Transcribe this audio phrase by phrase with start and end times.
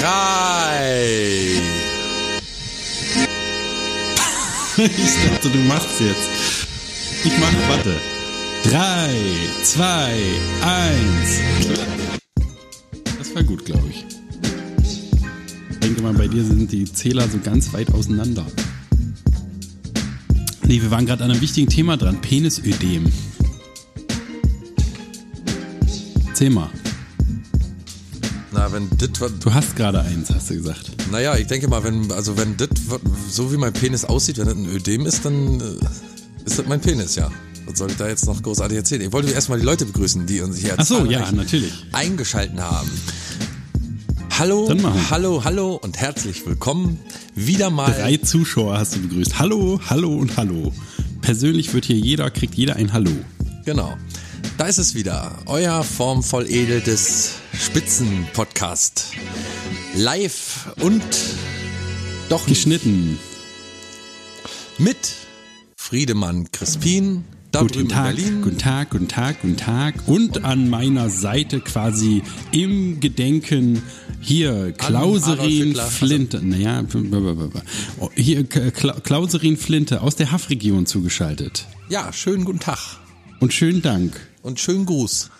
[0.00, 1.60] Drei.
[4.76, 6.28] ich dachte, du machst jetzt.
[7.24, 7.94] Ich mach, warte.
[8.62, 9.16] Drei,
[9.64, 10.20] zwei,
[10.62, 11.40] eins.
[13.18, 14.04] Das war gut, glaube ich.
[15.70, 18.46] Ich denke mal, bei dir sind die Zähler so ganz weit auseinander.
[20.62, 22.20] Nee, wir waren gerade an einem wichtigen Thema dran.
[22.20, 23.10] Penisödem.
[26.28, 26.50] Erzähl
[28.72, 30.90] wenn dit Du hast gerade eins, hast du gesagt.
[31.10, 32.70] naja, ich denke mal, wenn, also wenn dit
[33.30, 36.80] so wie mein Penis aussieht, wenn das ein Ödem ist, dann äh, ist das mein
[36.80, 37.30] Penis, ja.
[37.66, 39.02] Was soll ich da jetzt noch großartig erzählen?
[39.02, 41.72] Ich wollte erstmal die Leute begrüßen, die uns hier so, ja, natürlich.
[41.92, 42.90] eingeschalten haben.
[44.38, 44.72] Hallo,
[45.10, 47.00] hallo, hallo und herzlich willkommen.
[47.34, 47.92] Wieder mal.
[47.92, 49.38] Drei Zuschauer hast du begrüßt.
[49.38, 50.72] Hallo, hallo und hallo.
[51.20, 53.10] Persönlich wird hier jeder, kriegt jeder ein Hallo.
[53.64, 53.98] Genau.
[54.58, 55.38] Da ist es wieder.
[55.46, 59.12] Euer formvoll edeltes Spitzen-Podcast.
[59.94, 61.00] Live und
[62.28, 63.20] doch nicht Geschnitten.
[64.78, 64.96] mit
[65.76, 67.24] Friedemann Crispin.
[67.52, 69.94] Da Guten Tag, guten Tag, guten Tag, guten Tag.
[70.06, 73.80] Und an meiner Seite quasi im Gedenken
[74.20, 75.86] hier Klauserin Hitler.
[75.86, 76.44] Flinte.
[76.44, 76.84] Naja,
[78.00, 81.64] oh, hier Klauserin Flinte aus der Haffregion zugeschaltet.
[81.88, 82.98] Ja, schönen guten Tag
[83.38, 84.27] Und schönen Dank.
[84.42, 85.30] Und schönen Gruß.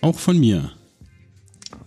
[0.00, 0.72] Auch von mir.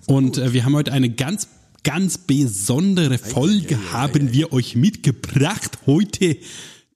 [0.07, 1.47] Und äh, wir haben heute eine ganz,
[1.83, 6.37] ganz besondere Folge haben wir euch mitgebracht heute.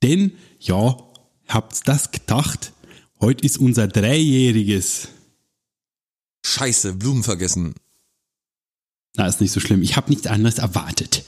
[0.02, 0.98] Denn, ja,
[1.48, 2.74] habt's das gedacht?
[3.20, 5.10] Heute ist unser Dreijähriges.
[6.46, 7.76] Scheiße, Blumen vergessen.
[9.16, 9.82] Na, ist nicht so schlimm.
[9.84, 11.24] Ich habe nichts anderes erwartet.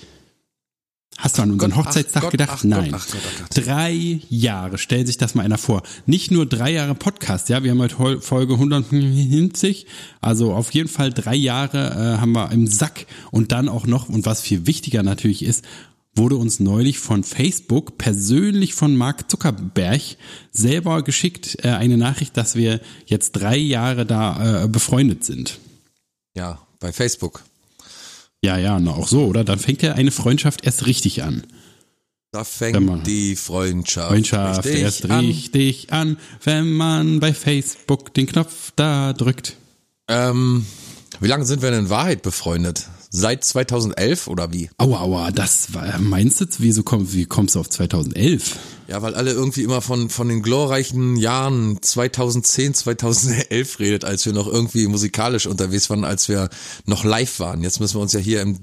[1.24, 2.50] Hast du an unseren Gott, ach Hochzeitstag Gott, gedacht?
[2.52, 2.92] ach Gott, Nein.
[2.94, 3.48] ach Gott, ach.
[3.48, 5.82] Drei Jahre, stellt sich das mal einer vor.
[6.06, 9.86] Nicht nur drei Jahre Podcast, ja, wir haben heute Folge 150,
[10.20, 14.10] also auf jeden Fall drei Jahre äh, haben wir im Sack und dann auch noch,
[14.10, 15.64] und was viel wichtiger natürlich ist,
[16.14, 20.02] wurde uns neulich von Facebook persönlich von Mark Zuckerberg
[20.52, 25.60] selber geschickt äh, eine Nachricht, dass wir jetzt drei Jahre da äh, befreundet sind.
[26.36, 27.44] Ja, bei Facebook.
[28.44, 29.46] Ja, ja, na auch so, oder?
[29.46, 31.44] Dann fängt ja eine Freundschaft erst richtig an.
[32.32, 35.26] Da fängt die Freundschaft, Freundschaft richtig erst an.
[35.26, 39.56] richtig an, wenn man bei Facebook den Knopf da drückt.
[40.10, 40.66] Ähm,
[41.22, 42.88] wie lange sind wir denn in Wahrheit befreundet?
[43.16, 44.72] Seit 2011 oder wie?
[44.80, 48.58] Aua, aua, das war, meinst du, wieso komm, wie kommst du auf 2011?
[48.88, 54.34] Ja, weil alle irgendwie immer von, von den glorreichen Jahren 2010, 2011 redet, als wir
[54.34, 56.50] noch irgendwie musikalisch unterwegs waren, als wir
[56.88, 57.62] noch live waren.
[57.62, 58.58] Jetzt müssen wir uns ja hier im,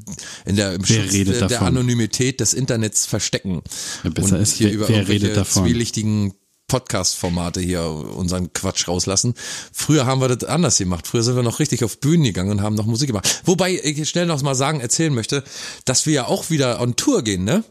[0.44, 1.68] in der, im Wer Schutz der, davon?
[1.68, 3.62] Anonymität des Internets verstecken.
[4.02, 5.64] Ja, besser und ist, hier wer- über wer redet davon?
[5.64, 6.32] zwielichtigen
[6.70, 9.34] Podcast-Formate hier unseren Quatsch rauslassen.
[9.72, 11.06] Früher haben wir das anders gemacht.
[11.06, 13.42] Früher sind wir noch richtig auf Bühnen gegangen und haben noch Musik gemacht.
[13.44, 15.42] Wobei ich schnell noch mal sagen, erzählen möchte,
[15.84, 17.64] dass wir ja auch wieder on Tour gehen, ne?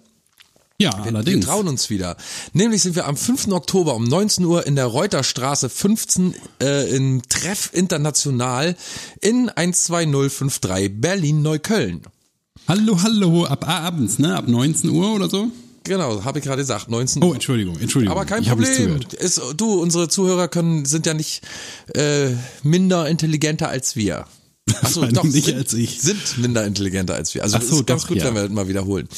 [0.82, 1.46] Ja, Wir allerdings.
[1.46, 2.16] trauen uns wieder.
[2.54, 3.50] Nämlich sind wir am 5.
[3.50, 8.76] Oktober um 19 Uhr in der Reuterstraße 15 äh, im Treff International
[9.22, 12.02] in 12053 Berlin-Neukölln.
[12.68, 14.36] Hallo, hallo, ab abends, ne?
[14.36, 15.48] Ab 19 Uhr oder so?
[15.90, 17.34] Genau, habe ich gerade gesagt, 19 Oh.
[17.34, 18.16] Entschuldigung, Entschuldigung.
[18.16, 19.00] Aber kein ich Problem.
[19.18, 21.42] Ist, du, unsere Zuhörer können, sind ja nicht
[21.96, 22.30] äh,
[22.62, 24.26] minder intelligenter als wir.
[24.82, 26.00] Achso, doch, nicht sind, als ich.
[26.00, 27.42] sind minder intelligenter als wir.
[27.42, 28.26] Also Ach so, ist ganz doch, gut, ja.
[28.26, 29.10] wenn wir das mal wiederholen.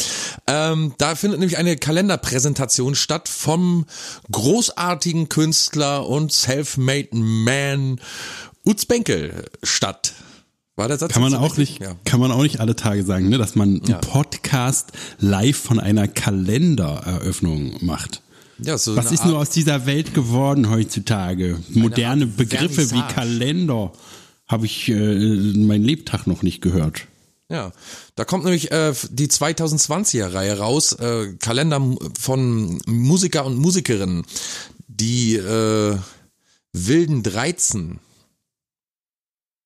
[0.47, 3.85] Ähm, da findet nämlich eine Kalenderpräsentation statt vom
[4.31, 7.99] großartigen Künstler und self-made Man
[8.63, 10.13] Utz Benkel statt.
[10.81, 11.79] War der Satz Kann man auch richtig?
[11.79, 11.95] nicht, Ja.
[12.05, 13.37] kann man auch nicht alle Tage sagen, ne?
[13.37, 13.99] Dass man Ja.
[13.99, 18.21] einen Podcast live von einer Kalendereröffnung macht.
[18.57, 21.59] Ja, so Was ist nur Art- aus dieser Welt geworden heutzutage?
[21.69, 23.13] Moderne Art Begriffe wie Vernissage.
[23.13, 23.91] Kalender
[24.47, 27.01] habe ich äh, mein Lebtag noch nicht gehört.
[27.49, 27.73] Ja,
[28.15, 31.79] da kommt nämlich äh, die 2020er Reihe raus, äh, Kalender
[32.19, 34.23] von Musiker und Musikerinnen,
[34.87, 35.97] die äh,
[36.73, 37.99] wilden 13.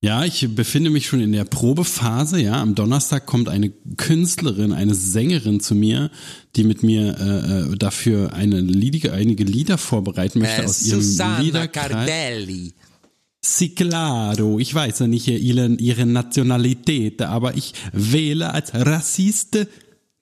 [0.06, 2.40] Ja, ich befinde mich schon in der Probephase.
[2.40, 6.12] Ja, am Donnerstag kommt eine Künstlerin, eine Sängerin zu mir,
[6.56, 11.02] die mit mir äh, äh, dafür eine Lieder, einige Lieder vorbereiten möchte Äh, aus ihrem
[11.42, 11.90] Liederkreis.
[11.90, 12.74] Cardelli.
[13.42, 14.60] Sí, claro.
[14.60, 19.68] Ich weiß ja nicht ihre, ihre Nationalität, aber ich wähle als Rassiste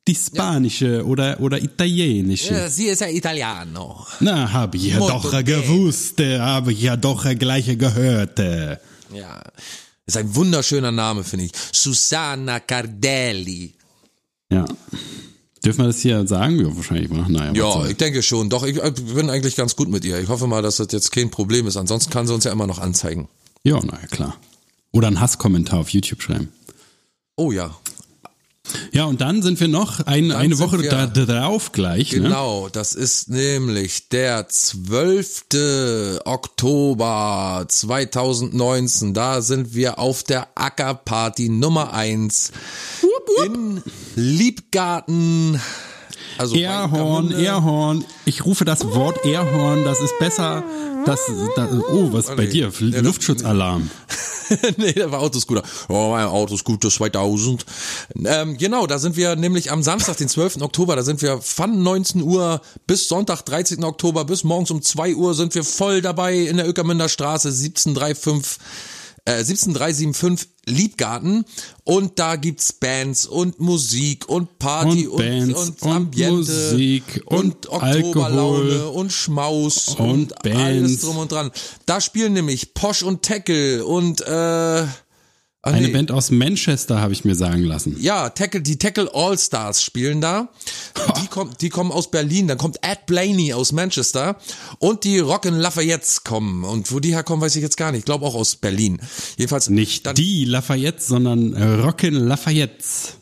[0.07, 2.53] die spanische oder, oder italienische.
[2.53, 4.07] Ja, sie ist ja Italiano.
[4.21, 8.39] Na, habe ich ja Molto doch gewusst, habe ich ja doch gleich gehört.
[9.15, 9.41] Ja,
[10.05, 11.51] ist ein wunderschöner Name, finde ich.
[11.71, 13.73] Susanna Cardelli.
[14.49, 14.65] Ja.
[15.63, 16.59] Dürfen wir das hier sagen?
[16.59, 17.09] Ja, wahrscheinlich.
[17.09, 17.25] wa?
[17.29, 18.49] Naja, Ja, ich denke schon.
[18.49, 20.19] Doch, ich bin eigentlich ganz gut mit ihr.
[20.19, 21.77] Ich hoffe mal, dass das jetzt kein Problem ist.
[21.77, 23.29] Ansonsten kann sie uns ja immer noch anzeigen.
[23.63, 24.35] Ja, naja, klar.
[24.91, 26.51] Oder einen Hasskommentar auf YouTube schreiben.
[27.37, 27.75] Oh ja.
[28.93, 32.13] Ja, und dann sind wir noch ein, eine Woche wir- da drauf gleich.
[32.13, 32.21] Ne?
[32.21, 36.19] Genau, das ist nämlich der 12.
[36.23, 39.13] Oktober 2019.
[39.13, 42.51] Da sind wir auf der Ackerparty Nummer 1
[43.45, 43.81] in
[44.15, 45.59] Liebgarten.
[46.37, 47.41] Also Ehrhorn, Weinkammunde.
[47.41, 48.05] Ehrhorn.
[48.25, 50.63] Ich rufe das Wort Ehrhorn, das ist besser.
[51.05, 51.19] Das,
[51.55, 52.49] das oh, was ist bei nee.
[52.51, 52.71] dir?
[52.79, 53.89] Ja, Luftschutzalarm.
[54.77, 55.63] nee, der war Autoscooter.
[55.89, 57.65] Oh, mein Autoscooter 2000.
[58.25, 60.61] Ähm, genau, da sind wir nämlich am Samstag, den 12.
[60.61, 63.83] Oktober, da sind wir von 19 Uhr bis Sonntag, 13.
[63.83, 68.59] Oktober, bis morgens um 2 Uhr sind wir voll dabei in der Öckermünder Straße 17355.
[69.25, 71.45] Äh, 17375 Liebgarten
[71.83, 77.69] und da gibt's Bands und Musik und Party Und Bands und, und Ambiente Musik und
[77.69, 81.51] Oktoberlaune Alkohol und Schmaus und und, alles drum und dran.
[81.85, 84.85] Da spielen nämlich Posch und Tackle und äh,
[85.63, 87.97] ach Eine nee, Band aus Manchester habe ich mir sagen lassen.
[87.99, 90.49] ja, Tackle, die Tackle All Stars spielen da.
[91.21, 92.47] Die, kommen, die kommen aus Berlin.
[92.47, 94.37] Dann kommt Ed Blaney aus Manchester
[94.79, 96.63] und die Rockin' Lafayettes kommen.
[96.63, 97.99] Und wo die herkommen, weiß ich jetzt gar nicht.
[97.99, 99.01] Ich glaube auch aus Berlin.
[99.37, 103.13] Jedenfalls Nicht dann, die Lafayette, sondern äh, Rockin' Lafayettes.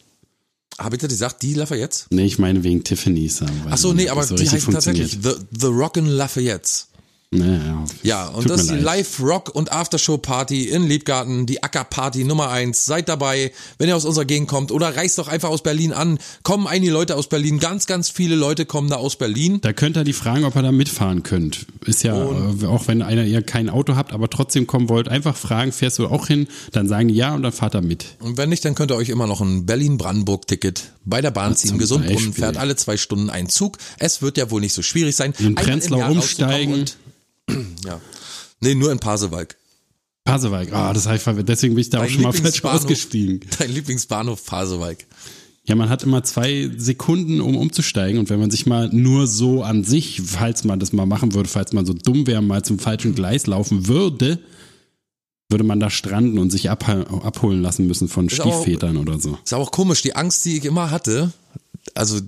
[0.78, 1.42] Hab ich das gesagt?
[1.44, 2.08] Die Lafayettes?
[2.10, 3.42] Nee, ich meine wegen Tiffany's.
[3.70, 6.88] Ach so, nee, aber die heißen tatsächlich The, The Rockin' Lafayettes.
[7.34, 8.76] Naja, Ja, und das ist die.
[8.76, 12.86] Live-Rock- und Aftershow-Party in Liebgarten, die Acker-Party Nummer eins.
[12.86, 16.20] Seid dabei, wenn ihr aus unserer Gegend kommt oder reist doch einfach aus Berlin an.
[16.44, 19.60] Kommen einige Leute aus Berlin, ganz, ganz viele Leute kommen da aus Berlin.
[19.62, 21.68] Da könnt ihr die fragen, ob ihr da mitfahren könnt.
[21.86, 25.38] Ist ja, äh, auch wenn einer ihr kein Auto habt, aber trotzdem kommen wollt, einfach
[25.38, 26.50] fragen, fährst du auch hin?
[26.74, 28.08] Dann sagen die ja und dann fahrt ihr mit.
[28.20, 31.78] Und wenn nicht, dann könnt ihr euch immer noch ein Berlin-Brandenburg-Ticket bei der Bahn ziehen.
[31.78, 32.34] Gesundbrunnen Beispiel.
[32.44, 33.78] fährt alle zwei Stunden ein Zug.
[34.00, 35.34] Es wird ja wohl nicht so schwierig sein.
[35.40, 36.84] In Prenzlau umsteigen.
[37.86, 38.00] Ja.
[38.60, 39.56] Nee, nur in Pasewalk.
[40.24, 42.64] Pasewalk, ah, das habe ich ver- deswegen bin ich da auch Dein schon mal falsch
[42.64, 43.40] ausgestiegen.
[43.58, 45.00] Dein Lieblingsbahnhof Pasewalk.
[45.66, 48.20] Ja, man hat immer zwei Sekunden, um umzusteigen.
[48.20, 51.50] Und wenn man sich mal nur so an sich, falls man das mal machen würde,
[51.50, 54.40] falls man so dumm wäre, mal zum falschen Gleis laufen würde,
[55.50, 58.98] würde man da stranden und sich abhol- abholen lassen müssen von Ist aber auch- Stiefvätern
[58.98, 59.38] oder so.
[59.44, 61.32] Ist aber auch komisch, die Angst, die ich immer hatte,
[61.96, 62.20] also,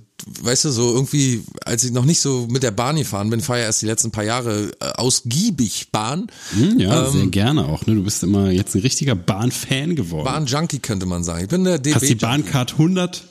[0.42, 3.60] weißt du, so irgendwie, als ich noch nicht so mit der Bahn gefahren bin, fahre
[3.60, 6.26] ja erst die letzten paar Jahre äh, ausgiebig Bahn.
[6.52, 7.86] Hm, ja, Ähm, sehr gerne auch.
[7.86, 7.94] Ne?
[7.94, 10.24] Du bist immer jetzt ein richtiger Bahn-Fan geworden.
[10.24, 11.44] Bahn-Junkie könnte man sagen.
[11.44, 11.94] Ich bin der DB.
[11.94, 13.24] Hast die Bahncard 100?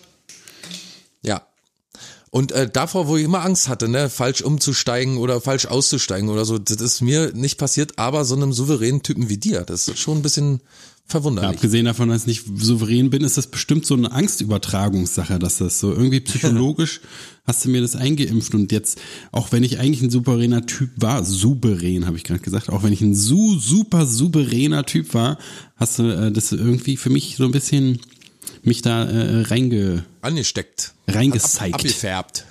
[1.22, 1.44] Ja.
[2.32, 6.46] Und äh, davor, wo ich immer Angst hatte, ne, falsch umzusteigen oder falsch auszusteigen oder
[6.46, 10.00] so, das ist mir nicht passiert, aber so einem souveränen Typen wie dir, das ist
[10.00, 10.62] schon ein bisschen
[11.06, 11.52] Ja, verwunderlich.
[11.58, 15.80] abgesehen davon, dass ich nicht souverän bin, ist das bestimmt so eine Angstübertragungssache, dass das
[15.80, 17.02] so irgendwie psychologisch
[17.46, 19.00] hast du mir das eingeimpft und jetzt,
[19.32, 22.94] auch wenn ich eigentlich ein souveräner Typ war, souverän habe ich gerade gesagt, auch wenn
[22.94, 25.38] ich ein su super souveräner Typ war,
[25.76, 28.00] hast du äh, das irgendwie für mich so ein bisschen
[28.64, 30.94] mich da äh, reinge, Angesteckt.
[31.08, 32.46] reingezeigt, Ab, abgefärbt.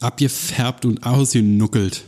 [0.00, 2.04] abgefärbt und ausgenuckelt.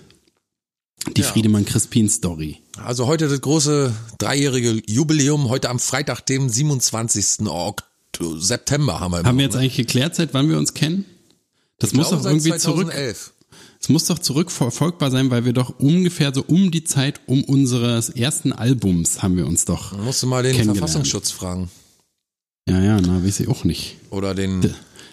[1.16, 1.26] Die Ja.
[1.26, 2.58] Friedemann Crispin Story.
[2.76, 7.46] Also heute das große dreijährige Jubiläum, heute am Freitag, dem 27.
[7.48, 7.82] Ok-
[8.38, 9.22] September haben wir.
[9.24, 11.04] Haben wir jetzt eigentlich geklärt, seit wann wir uns kennen?
[11.78, 12.86] Das Ich muss glaube, doch irgendwie zurück.
[12.92, 13.32] 2011.
[13.80, 18.10] Es muss doch zurückverfolgbar sein, weil wir doch ungefähr so um die Zeit um unseres
[18.10, 19.92] ersten Albums haben wir uns doch.
[19.92, 20.54] Man musste mal den.
[20.64, 21.68] Verfassungsschutz fragen.
[22.68, 23.96] Ja, ja, na, weiß ich auch nicht.
[24.10, 24.72] Oder den.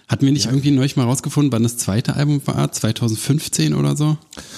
[0.10, 2.72] Hatten wir nicht irgendwie neulich mal rausgefunden, wann das zweite Album war?
[2.72, 4.18] 2015 oder so?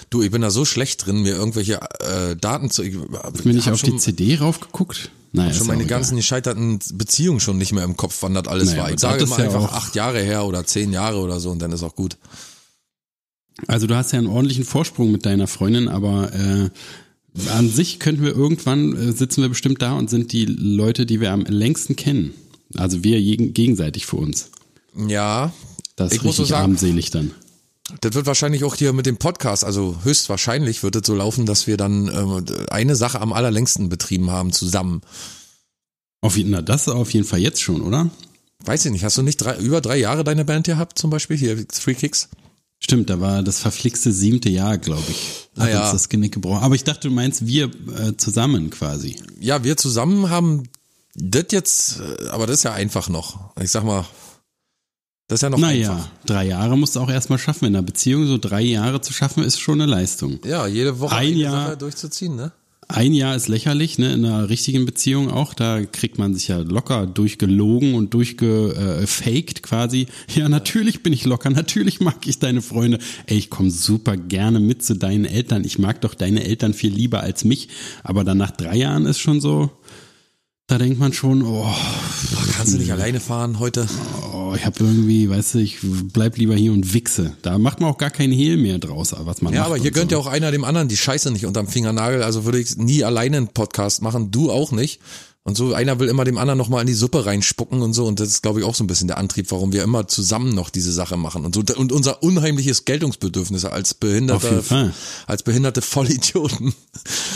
[0.09, 2.83] Du, ich bin da so schlecht drin, mir irgendwelche äh, Daten zu.
[2.83, 5.11] Ich Hast du mir nicht hab auf schon, die CD raufgeguckt?
[5.33, 8.69] Naja, schon ist meine ganzen gescheiterten Beziehungen schon nicht mehr im Kopf, wann das alles
[8.69, 8.91] Naja, war.
[8.91, 11.61] Ich sage das immer ja einfach acht Jahre her oder zehn Jahre oder so und
[11.61, 12.17] dann ist auch gut.
[13.67, 16.69] Also du hast ja einen ordentlichen Vorsprung mit deiner Freundin, aber äh,
[17.49, 21.19] an sich könnten wir irgendwann, äh, sitzen wir bestimmt da und sind die Leute, die
[21.19, 22.33] wir am längsten kennen.
[22.77, 24.49] Also wir gegen, gegenseitig für uns.
[24.95, 25.51] Ja,
[25.95, 27.31] Das ist Ich muss so richtig sagen- armselig dann.
[28.01, 31.67] das wird wahrscheinlich auch hier mit dem Podcast, also höchstwahrscheinlich wird es so laufen, dass
[31.67, 35.01] wir dann ähm, eine Sache am allerlängsten betrieben haben zusammen.
[36.21, 38.09] Auf jeden, na, das auf jeden Fall jetzt schon, oder?
[38.63, 41.35] Weiß ich nicht, hast du nicht drei, über drei Jahre deine Band gehabt, zum Beispiel
[41.37, 42.29] hier Three Kicks?
[42.79, 45.47] Stimmt, da war das verflixte siebte Jahr, glaube ich.
[45.57, 45.83] Hat Naja.
[45.83, 46.63] uns das Genick gebrochen.
[46.63, 49.17] Aber ich dachte, du meinst wir äh, zusammen quasi.
[49.39, 50.63] Ja, wir zusammen haben
[51.15, 53.55] das jetzt, äh, aber das ist ja einfach noch.
[53.59, 54.05] Ich sag mal,
[55.31, 56.09] das ist ja noch naja, einfach.
[56.25, 57.65] drei Jahre musst du auch erstmal schaffen.
[57.65, 60.39] In einer Beziehung so drei Jahre zu schaffen, ist schon eine Leistung.
[60.45, 62.51] Ja, jede Woche Ein Jahr- durchzuziehen, ne?
[62.89, 64.11] Ein Jahr ist lächerlich, ne?
[64.13, 65.53] In einer richtigen Beziehung auch.
[65.53, 70.07] Da kriegt man sich ja locker durchgelogen und durchgefaked quasi.
[70.35, 72.99] Ja, natürlich bin ich locker, natürlich mag ich deine Freunde.
[73.27, 75.63] Ey, ich komme super gerne mit zu deinen Eltern.
[75.63, 77.69] Ich mag doch deine Eltern viel lieber als mich.
[78.03, 79.71] Aber dann nach drei Jahren ist schon so,
[80.67, 83.87] da denkt man schon, oh, Ach, kannst du nicht alleine fahren heute?
[84.33, 87.35] oh ich habe irgendwie, weißt du, ich bleib lieber hier und wichse.
[87.41, 90.11] Da macht man auch gar keinen Hehl mehr draus, was man Ja, aber hier gönnt
[90.11, 90.17] so.
[90.17, 92.23] ja auch einer dem anderen die Scheiße nicht unterm Fingernagel.
[92.23, 94.31] Also würde ich nie alleine einen Podcast machen.
[94.31, 95.01] Du auch nicht.
[95.43, 98.05] Und so einer will immer dem anderen nochmal in die Suppe reinspucken und so.
[98.05, 100.53] Und das ist, glaube ich, auch so ein bisschen der Antrieb, warum wir immer zusammen
[100.53, 101.45] noch diese Sache machen.
[101.45, 104.93] Und so, und unser unheimliches Geltungsbedürfnis als behinderte,
[105.25, 106.73] als behinderte Vollidioten.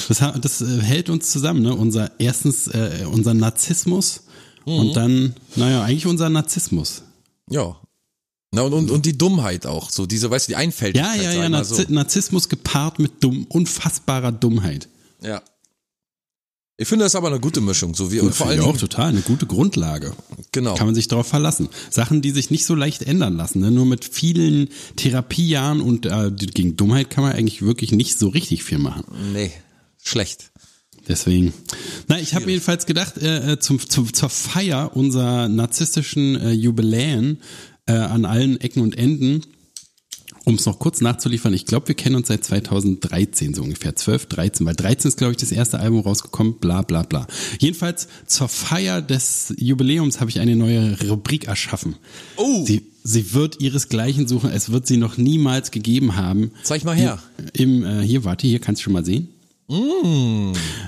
[0.07, 1.73] Das, das äh, hält uns zusammen, ne?
[1.73, 4.21] Unser erstens äh, unser Narzissmus
[4.65, 7.01] und dann, naja, eigentlich unser Narzissmus.
[7.49, 7.75] Ja.
[8.51, 9.89] Na, und, und, und die Dummheit auch.
[9.89, 11.21] So diese, weißt du, die Ja, Einfältigkeit.
[11.21, 14.87] ja, ja, mal Narzi Narzissmus gepaart mit dumm, unfassbarer Dummheit.
[15.21, 15.27] so.
[15.27, 15.41] Ja.
[16.77, 17.95] Ich finde das ist aber eine gute Mischung.
[17.95, 20.13] So wie, Und vor vor allem, auch total eine gute Grundlage.
[20.51, 20.75] genau.
[20.75, 21.69] Kann man sich darauf verlassen.
[21.89, 23.61] Sachen, die sich nicht so leicht ändern lassen.
[23.61, 23.71] Ne?
[23.71, 24.67] Nur mit vielen
[24.97, 29.05] Therapiejahren und äh, gegen Dummheit kann man eigentlich wirklich nicht so richtig viel machen.
[29.31, 29.51] Nee,
[30.03, 30.51] schlecht.
[31.07, 31.53] Deswegen.
[32.07, 37.41] Na, ich habe jedenfalls gedacht, äh, äh, zum, zum, zur Feier unserer narzisstischen äh, Jubiläen
[37.85, 39.41] äh, an allen Ecken und Enden,
[40.45, 44.27] um es noch kurz nachzuliefern, ich glaube, wir kennen uns seit 2013 so ungefähr, 12,
[44.27, 47.27] 13, weil 13 ist, glaube ich, das erste Album rausgekommen, bla bla bla.
[47.59, 51.95] Jedenfalls zur Feier des Jubiläums habe ich eine neue Rubrik erschaffen.
[52.37, 52.63] Oh.
[52.65, 56.51] Sie, sie wird ihresgleichen suchen, es wird sie noch niemals gegeben haben.
[56.63, 57.19] Zeig mal her.
[57.53, 59.29] Im, äh, hier, warte, hier kannst du schon mal sehen.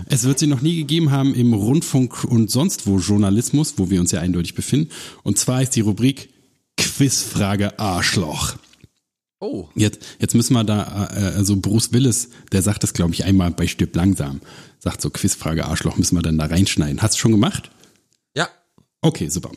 [0.08, 4.00] Es wird sie noch nie gegeben haben im Rundfunk und sonst wo Journalismus, wo wir
[4.00, 4.92] uns ja eindeutig befinden.
[5.24, 6.30] Und zwar ist die Rubrik
[6.78, 8.56] Quizfrage Arschloch.
[9.40, 9.70] Oh.
[9.76, 13.52] Jetzt, jetzt müssen wir da, äh, also Bruce Willis, der sagt das, glaube ich, einmal
[13.52, 14.42] bei Stirb langsam.
[14.80, 17.02] Sagt so, Quizfrage Arschloch müssen wir dann da reinschneiden.
[17.02, 17.70] Hast du schon gemacht?
[18.36, 18.50] Ja.
[19.02, 19.52] Okay, super.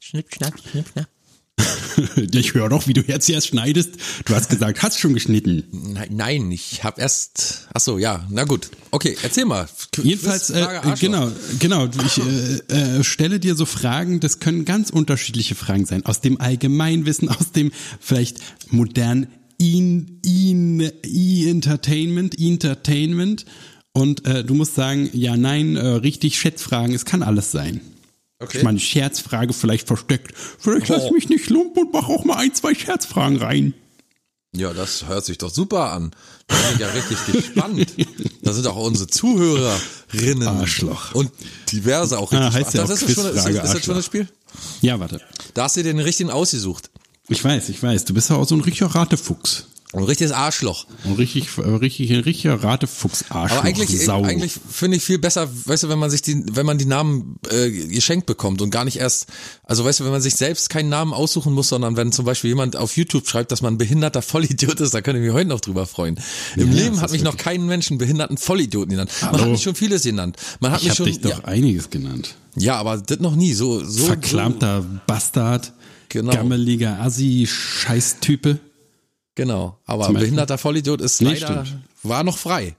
[0.00, 1.08] Schnipp, schnapp, schnipp, schnapp.
[2.32, 3.94] Ich höre doch, wie du jetzt erst schneidest.
[4.24, 5.64] Du hast gesagt, hast schon geschnitten.
[5.72, 7.68] Nein, nein, ich habe erst.
[7.72, 8.70] Ach so, ja, na gut.
[8.90, 9.68] Okay, erzähl mal.
[10.02, 10.98] Jedenfalls, äh, Arschloch.
[11.00, 11.88] genau, genau.
[12.04, 16.04] Ich äh, äh, stelle dir so Fragen, das können ganz unterschiedliche Fragen sein.
[16.04, 18.38] Aus dem Allgemeinwissen, aus dem vielleicht
[18.70, 23.46] modernen in, in, E-Entertainment, Entertainment.
[23.92, 27.80] Und äh, du musst sagen, ja, nein, äh, richtig Schätzfragen, es kann alles sein.
[28.38, 28.58] Okay.
[28.58, 30.34] Ich meine, Scherzfrage vielleicht versteckt.
[30.36, 31.12] Vielleicht lass Oh.
[31.12, 33.72] mich nicht lumpen und mach auch mal ein, zwei Scherzfragen rein.
[34.54, 36.12] Ja, das hört sich doch super an.
[36.46, 37.94] Da bin ich ja richtig gespannt.
[38.42, 40.48] Da sind auch unsere Zuhörerinnen.
[40.48, 41.14] Arschloch.
[41.14, 41.30] Und
[41.72, 42.48] diverse auch richtig.
[42.48, 44.06] Ah, heißt ja das auch ist, das schon, ist, das, Quizfrage ist das schon das
[44.06, 44.28] Spiel?
[44.80, 45.20] Ja, warte.
[45.54, 46.90] Da hast du dir den richtigen ausgesucht.
[47.28, 48.04] Ich weiß, ich weiß.
[48.04, 49.66] Du bist ja auch so ein richtiger Ratefuchs.
[49.96, 50.86] Ein richtiges Arschloch.
[51.04, 53.58] Ein richtig, äh, richtig, ein richtiger Ratefuchs-Arschloch.
[53.58, 54.22] Aber eigentlich, Sau.
[54.22, 57.36] eigentlich finde ich viel besser, weißt du, wenn man sich die, wenn man die Namen
[57.50, 59.26] äh, geschenkt bekommt und gar nicht erst,
[59.64, 62.48] also weißt du, wenn man sich selbst keinen Namen aussuchen muss, sondern wenn zum Beispiel
[62.48, 65.48] jemand auf YouTube schreibt, dass man ein behinderter Vollidiot ist, da könnte ich mich heute
[65.48, 66.20] noch drüber freuen.
[66.56, 69.10] Im Ja, Leben hat mich noch keinen Menschen behinderten Vollidioten genannt.
[69.22, 69.42] Man Hallo.
[69.44, 70.36] hat mich schon vieles genannt.
[70.60, 72.34] Man hat ich mich schon, dich doch ja, einiges genannt.
[72.56, 74.04] ja, aber das noch nie, so, so.
[74.04, 75.72] Verklamter Bastard,
[76.08, 76.32] Genau.
[76.32, 78.54] gammeliger Assi, Scheißtype.
[78.54, 78.65] So,
[79.36, 79.78] genau.
[79.86, 80.20] Aber Beispiel.
[80.20, 81.82] behinderter Vollidiot ist Nee, leider, stimmt.
[82.02, 82.74] war noch frei.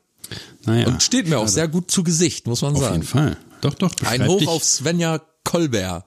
[0.66, 2.96] Naja, Und steht mir auch sehr gut zu Gesicht, muss man auf sagen.
[2.96, 3.38] jeden Fall.
[3.62, 4.48] Doch, doch, Ein Hoch dich.
[4.50, 6.04] auf Svenja Kolber.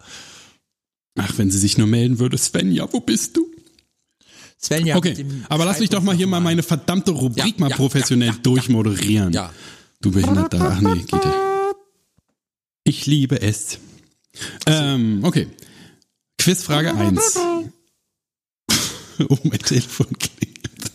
[1.18, 3.46] Ach, wenn sie sich nur melden würde, Svenja, wo bist du?
[4.62, 4.96] Svenja.
[4.96, 8.28] Okay, aber lass mich doch mal hier mal meine verdammte Rubrik Ja, mal ja, professionell
[8.28, 9.32] ja, ja, durchmoderieren.
[9.32, 9.50] Ja.
[10.02, 10.72] Du Behinderter.
[10.76, 11.72] Ach nee, geht ja.
[12.84, 13.78] Ich liebe es.
[14.66, 15.48] Ähm, okay.
[16.38, 17.38] Quizfrage 1.
[19.28, 20.92] oh, mein Telefon klingelt.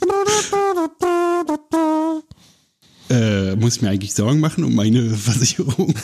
[3.10, 5.94] äh, muss ich mir eigentlich Sorgen machen um meine Versicherung?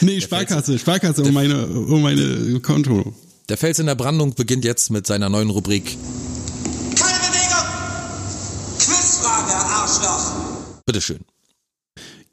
[0.00, 3.14] nee, Sparkasse, Sparkasse um meine, um meine Konto.
[3.48, 5.96] Der Fels in der Brandung beginnt jetzt mit seiner neuen Rubrik.
[6.94, 7.66] Keine Bewegung!
[8.78, 10.32] Quizfrage, Arschloch!
[10.86, 11.20] Bitteschön.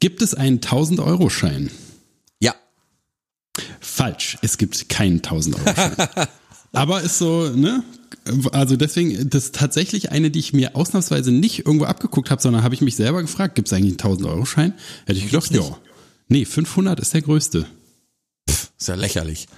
[0.00, 1.72] Gibt es einen 1000-Euro-Schein?
[2.38, 2.54] Ja.
[3.80, 4.38] Falsch.
[4.42, 6.28] Es gibt keinen 1000-Euro-Schein.
[6.72, 7.82] Aber ist so, ne?
[8.52, 12.62] Also deswegen, das ist tatsächlich eine, die ich mir ausnahmsweise nicht irgendwo abgeguckt habe, sondern
[12.62, 14.74] habe ich mich selber gefragt, gibt es eigentlich einen 1000-Euro-Schein?
[15.06, 15.62] Hätte ich gedacht, ja.
[16.28, 17.66] Nee, 500 ist der größte.
[18.46, 19.48] Ist ja lächerlich.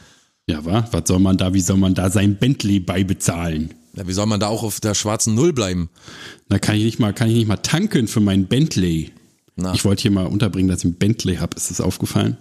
[0.47, 0.88] Ja, wa?
[0.93, 3.75] Was soll man da, wie soll man da sein Bentley beibezahlen?
[3.95, 5.90] Ja, wie soll man da auch auf der schwarzen Null bleiben?
[6.49, 9.12] Da kann ich nicht mal, kann ich nicht mal tanken für meinen Bentley.
[9.57, 9.75] Na.
[9.75, 11.57] Ich wollte hier mal unterbringen, dass ich einen Bentley habe.
[11.57, 12.37] Ist das aufgefallen?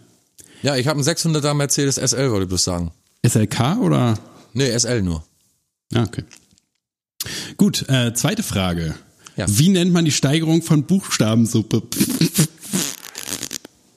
[0.61, 2.91] Ja, ich habe einen 600er Mercedes SL, wollte ich bloß sagen.
[3.25, 4.17] SLK oder?
[4.59, 5.23] Nee, SL nur.
[5.89, 6.25] Ja, okay.
[7.55, 8.93] Gut, äh, zweite Frage.
[9.37, 9.45] Ja.
[9.47, 11.81] Wie nennt man die Steigerung von Buchstabensuppe?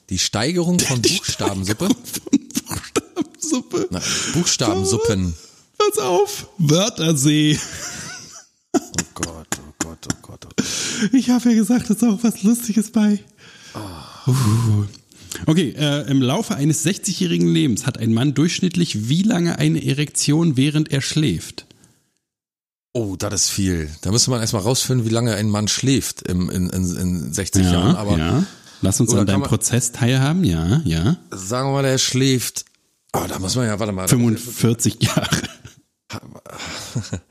[0.09, 1.89] Die Steigerung von Buchstabensuppe?
[1.89, 3.87] Buchstabensuppe.
[3.91, 4.01] Na,
[4.35, 5.33] Buchstabensuppen.
[5.77, 6.47] Pass auf.
[6.59, 7.59] Wörtersee.
[8.73, 8.79] Oh
[9.15, 10.45] Gott, oh Gott, oh Gott.
[10.45, 10.65] Oh Gott.
[11.11, 13.19] Ich habe ja gesagt, es ist auch was Lustiges bei.
[13.75, 14.85] Uh.
[15.45, 20.57] Okay, äh, im Laufe eines 60-jährigen Lebens hat ein Mann durchschnittlich wie lange eine Erektion,
[20.57, 21.65] während er schläft?
[22.93, 23.89] Oh, das ist viel.
[24.01, 27.65] Da müsste man erstmal rausfinden, wie lange ein Mann schläft im, in, in, in 60
[27.65, 27.95] Jahren.
[27.95, 28.43] Aber ja.
[28.81, 31.15] Lass uns an deinem Prozess teilhaben, ja, ja.
[31.31, 32.65] sagen wir mal, der schläft.
[33.13, 34.07] Oh, da muss man ja, warte mal.
[34.07, 35.41] 45 Jahre.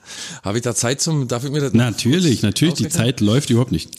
[0.43, 1.75] Habe ich da Zeit zum, darf ich mir das?
[1.75, 2.89] Natürlich, natürlich, die?
[2.89, 3.91] Zeit läuft überhaupt nicht.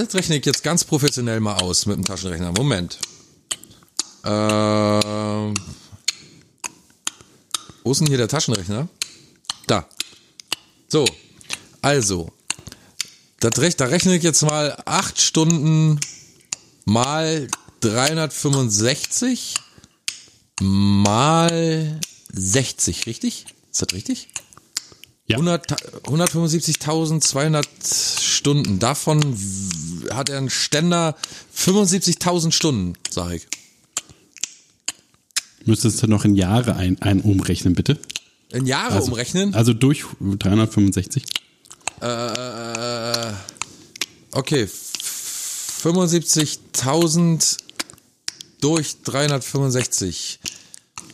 [0.00, 2.52] Das rechne ich jetzt ganz professionell mal aus mit dem Taschenrechner.
[2.52, 2.98] Moment.
[4.24, 5.52] Ähm,
[7.84, 8.88] wo ist denn hier der Taschenrechner?
[9.66, 9.86] Da.
[10.88, 11.04] So.
[11.82, 12.32] Also.
[13.40, 16.00] Das, rech- da rechne ich jetzt mal 8 Stunden
[16.86, 17.46] mal
[17.80, 19.54] 365
[20.62, 22.00] mal
[22.32, 23.44] 60, richtig?
[23.70, 24.29] Ist das richtig?
[25.30, 25.36] Ja.
[25.36, 25.72] 100
[26.06, 27.64] 175.200
[28.20, 28.80] Stunden.
[28.80, 29.38] Davon
[30.12, 31.16] hat er einen Ständer
[31.56, 33.46] 75.000 Stunden, sag ich.
[35.66, 38.00] Müsstest du noch in Jahre ein, ein umrechnen, bitte?
[38.50, 39.54] In Jahre umrechnen?
[39.54, 41.22] Also durch 365?
[42.00, 43.32] Äh,
[44.32, 44.68] okay.
[45.82, 47.56] 75.000
[48.60, 50.40] durch 365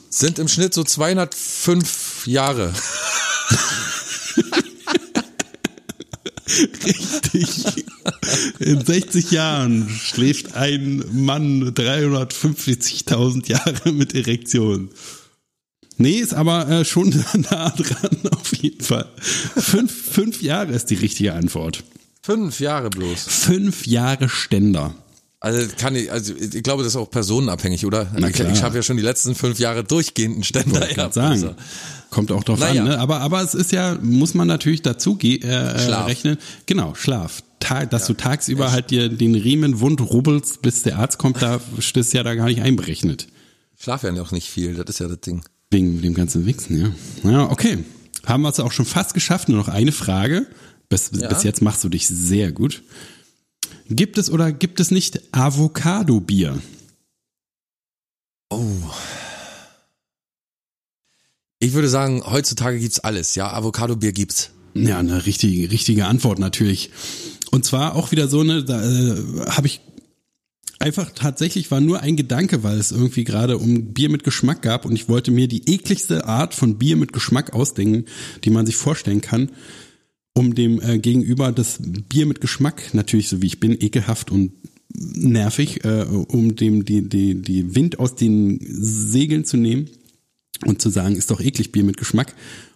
[0.08, 2.72] sind im Schnitt so 205 Jahre.
[6.84, 7.84] Richtig.
[8.60, 14.90] In 60 Jahren schläft ein Mann 350.000 Jahre mit Erektion.
[15.98, 17.08] Nee, ist aber äh, schon
[17.50, 19.10] nah dran, auf jeden Fall.
[19.18, 21.84] Fünf, fünf Jahre ist die richtige Antwort.
[22.22, 23.24] Fünf Jahre bloß.
[23.24, 24.94] Fünf Jahre Ständer.
[25.40, 28.10] Also kann ich, also ich glaube, das ist auch personenabhängig, oder?
[28.18, 28.50] Na ich klar.
[28.50, 31.32] ich habe ja schon die letzten fünf Jahre durchgehend einen Ständer grad sagen.
[31.32, 31.54] Also.
[32.10, 32.82] Kommt auch drauf Naja.
[32.82, 32.98] an, ne?
[32.98, 36.06] Aber, aber es ist ja, muss man natürlich dazu äh, äh, Schlaf.
[36.06, 36.38] rechnen.
[36.64, 37.42] Genau, Schlaf.
[37.60, 41.60] Tag, dass du tagsüber halt dir den Riemen wund rubbelst, bis der Arzt kommt, da
[41.76, 43.26] ist ja da gar nicht einberechnet.
[43.78, 45.42] Schlaf ja noch nicht viel, das ist ja das Ding.
[45.70, 46.80] Wegen dem ganzen Wichsen,
[47.24, 47.30] ja.
[47.30, 47.78] Ja, okay.
[48.24, 49.48] Haben wir es auch schon fast geschafft.
[49.48, 50.46] Nur noch eine Frage.
[50.88, 51.28] Bis, Ja.
[51.28, 52.82] bis jetzt machst du dich sehr gut.
[53.88, 56.60] Gibt es oder gibt es nicht Avocado-Bier?
[58.50, 58.64] Oh.
[61.58, 63.52] Ich würde sagen, heutzutage gibt's alles, ja.
[63.52, 64.50] Avocado-Bier gibt's.
[64.74, 66.90] Ja, eine richtige, richtige Antwort natürlich.
[67.50, 69.16] Und zwar auch wieder so eine, da äh,
[69.48, 69.80] habe ich
[70.78, 74.84] einfach tatsächlich war nur ein Gedanke, weil es irgendwie gerade um Bier mit Geschmack gab
[74.84, 78.04] und ich wollte mir die ekligste Art von Bier mit Geschmack ausdenken,
[78.44, 79.50] die man sich vorstellen kann,
[80.36, 84.52] um dem äh, Gegenüber das Bier mit Geschmack, natürlich so wie ich bin, ekelhaft und
[84.92, 89.88] nervig, äh, um dem die, die, die Wind aus den Segeln zu nehmen
[90.66, 92.34] und zu sagen, ist doch eklig Bier mit Geschmack.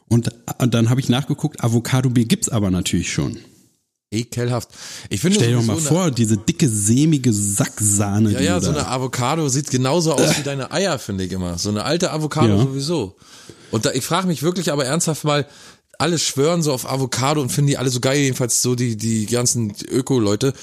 [0.08, 3.36] Und, und dann habe ich nachgeguckt, Avocado-Bier gibt's aber natürlich schon.
[4.10, 4.70] Ekelhaft.
[5.10, 8.32] Ich finde Stell dir doch mal vor, diese dicke, sämige Sacksahne.
[8.32, 11.58] Ja, ja, so eine Avocado sieht genauso aus wie deine Eier, finde ich immer.
[11.58, 12.62] So eine alte Avocado Ja.
[12.62, 13.16] sowieso.
[13.70, 15.46] Und da, ich frage mich wirklich aber ernsthaft mal,
[16.00, 19.26] alle schwören so auf Avocado und finden die alle so geil, jedenfalls so die, die
[19.26, 20.54] ganzen Öko-Leute.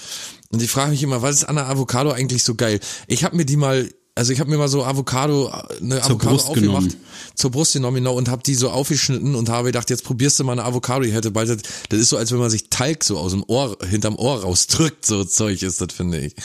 [0.50, 2.80] Und ich frage mich immer, was ist an der Avocado eigentlich so geil?
[3.08, 6.48] Ich habe mir die mal, also ich habe mir mal so Avocado, eine Avocado Brust
[6.48, 7.04] aufgemacht, genommen.
[7.36, 10.44] zur Brust genommen, genau, und habe die so aufgeschnitten und habe gedacht, jetzt probierst du
[10.44, 11.50] mal eine Avocado, die hätte bald,
[11.90, 15.06] das ist so, als wenn man sich Talg so aus dem Ohr, hinterm Ohr rausdrückt,
[15.06, 16.36] so Zeug ist das, finde ich.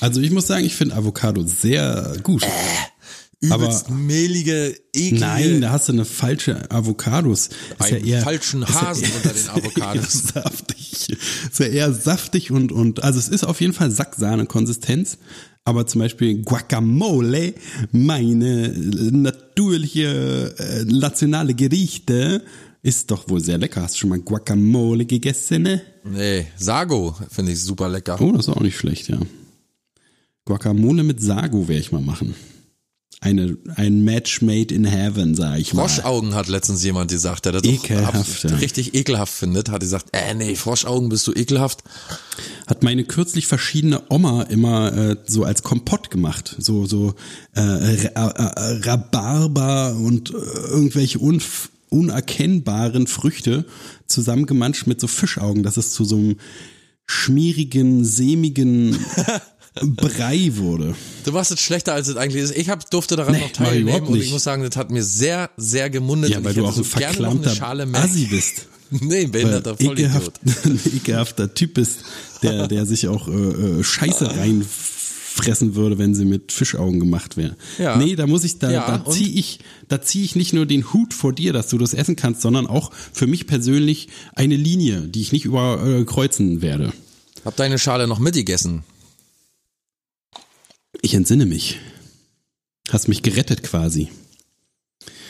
[0.00, 2.44] Also ich muss sagen, ich finde Avocado sehr gut.
[3.40, 5.20] Übelst Aber- mehlige, eklige.
[5.20, 7.48] Nein, da hast du eine falsche Avocados.
[7.48, 10.12] Ist ja Einen eher, falschen ist ja Hasen eher- unter den ist ja Avocados.
[10.34, 11.08] Saftig.
[11.50, 15.18] Ist ja eher saftig und, und, also es ist auf jeden Fall Sacksahne-Konsistenz.
[15.64, 17.54] Aber zum Beispiel Guacamole,
[17.92, 22.42] meine äh, natürliche äh, nationale Gerichte,
[22.82, 23.82] ist doch wohl sehr lecker.
[23.82, 25.82] Hast du schon mal Guacamole gegessen, ne?
[26.04, 28.18] Nee, Sago finde ich super lecker.
[28.22, 29.18] Oh, das ist auch nicht schlecht, ja.
[30.46, 32.34] Guacamole mit Sago werde ich mal machen.
[33.22, 35.86] Eine, ein Match made in heaven, sag ich mal.
[35.88, 38.56] Froschaugen hat letztens jemand gesagt, der das Ekelhaft, ja.
[38.56, 41.82] richtig ekelhaft findet, hat gesagt, äh nee, Froschaugen bist du ekelhaft.
[42.66, 46.56] Hat meine kürzlich verschiedene Oma immer äh, so als Kompott gemacht.
[46.58, 47.14] So, so
[47.54, 50.34] äh, Ra- äh, Rhabarber und äh,
[50.70, 53.66] irgendwelche unf unerkennbaren Früchte
[54.06, 56.36] zusammengemanscht mit so Fischaugen, dass es zu so einem
[57.04, 58.96] schmierigen, sämigen
[59.74, 60.94] Brei wurde.
[61.24, 62.56] Du machst es schlechter, als es eigentlich ist.
[62.56, 65.50] Ich hab, durfte daran Nee, noch teilnehmen und ich muss sagen, das hat mir sehr,
[65.56, 66.30] sehr gemundet.
[66.30, 67.98] Ja, und weil ich du hätte auch ein so gerne noch eine verklammter.
[67.98, 68.66] Assi bist.
[68.90, 69.98] nee, ein behinderter Vollidiot.
[69.98, 72.00] ekelhaft, ein ekelhafter Typ bist,
[72.42, 77.56] der, der sich auch äh, äh, Scheiße reinfressen würde, wenn sie mit Fischaugen gemacht wäre.
[77.78, 77.96] Ja.
[77.96, 80.92] Nee, da muss ich, da, Ja, da ziehe ich, da ziehe ich nicht nur den
[80.92, 85.02] Hut vor dir, dass du das essen kannst, sondern auch für mich persönlich eine Linie,
[85.02, 86.92] die ich nicht überkreuzen werde.
[87.44, 88.82] Hab deine Schale noch mitgegessen.
[91.02, 91.78] Ich entsinne mich.
[92.90, 94.08] Hast mich gerettet quasi.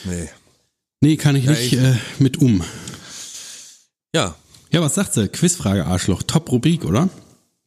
[0.05, 0.29] Nee.
[1.01, 2.63] Nee, kann ich Ja, nicht ich- äh, mit um.
[4.15, 4.37] Ja,
[4.73, 5.27] Ja, was sagt sie?
[5.29, 6.23] Quizfrage Arschloch.
[6.23, 7.09] Top Rubrik, oder?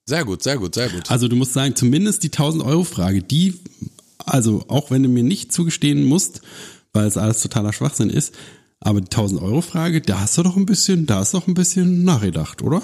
[0.05, 1.09] sehr gut, sehr gut, sehr gut.
[1.11, 3.59] Also du musst sagen, zumindest die 1000 Euro Frage, die,
[4.25, 6.41] also auch wenn du mir nicht zugestehen musst,
[6.93, 8.33] weil es alles totaler Schwachsinn ist,
[8.81, 11.47] aber die 1000 Euro Frage, da hast du doch ein bisschen, da hast du doch
[11.47, 12.81] ein bisschen nachgedacht, oder?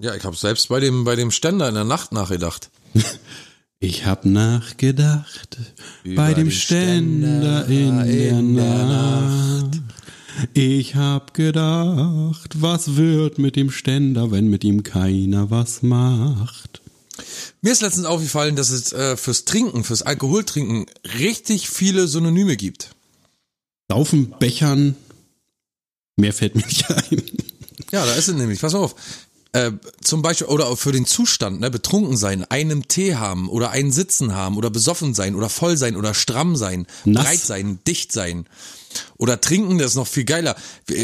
[0.00, 2.70] Ja, ich habe selbst bei dem, bei dem Ständer in der Nacht nachgedacht.
[3.80, 5.56] Ich hab nachgedacht
[6.02, 9.82] Über bei dem Ständer Ständer in, der, in der Nacht.
[10.52, 16.80] Ich hab gedacht, was wird mit dem Ständer, wenn mit ihm keiner was macht?
[17.60, 20.86] Mir ist letztens aufgefallen, dass es äh, fürs Trinken, fürs Alkoholtrinken
[21.18, 22.96] richtig viele Synonyme gibt.
[23.88, 24.96] Saufen, Bechern,
[26.16, 27.22] mehr fällt mir nicht ein.
[27.92, 28.60] Ja, da ist es nämlich.
[28.60, 28.96] Pass auf.
[29.52, 33.70] Äh, zum Beispiel, oder auch für den Zustand, ne, betrunken sein, einen Tee haben oder
[33.70, 37.24] einen Sitzen haben oder besoffen sein oder voll sein oder stramm sein, Nass.
[37.24, 38.46] breit sein, dicht sein.
[39.16, 40.56] Oder trinken, das ist noch viel geiler.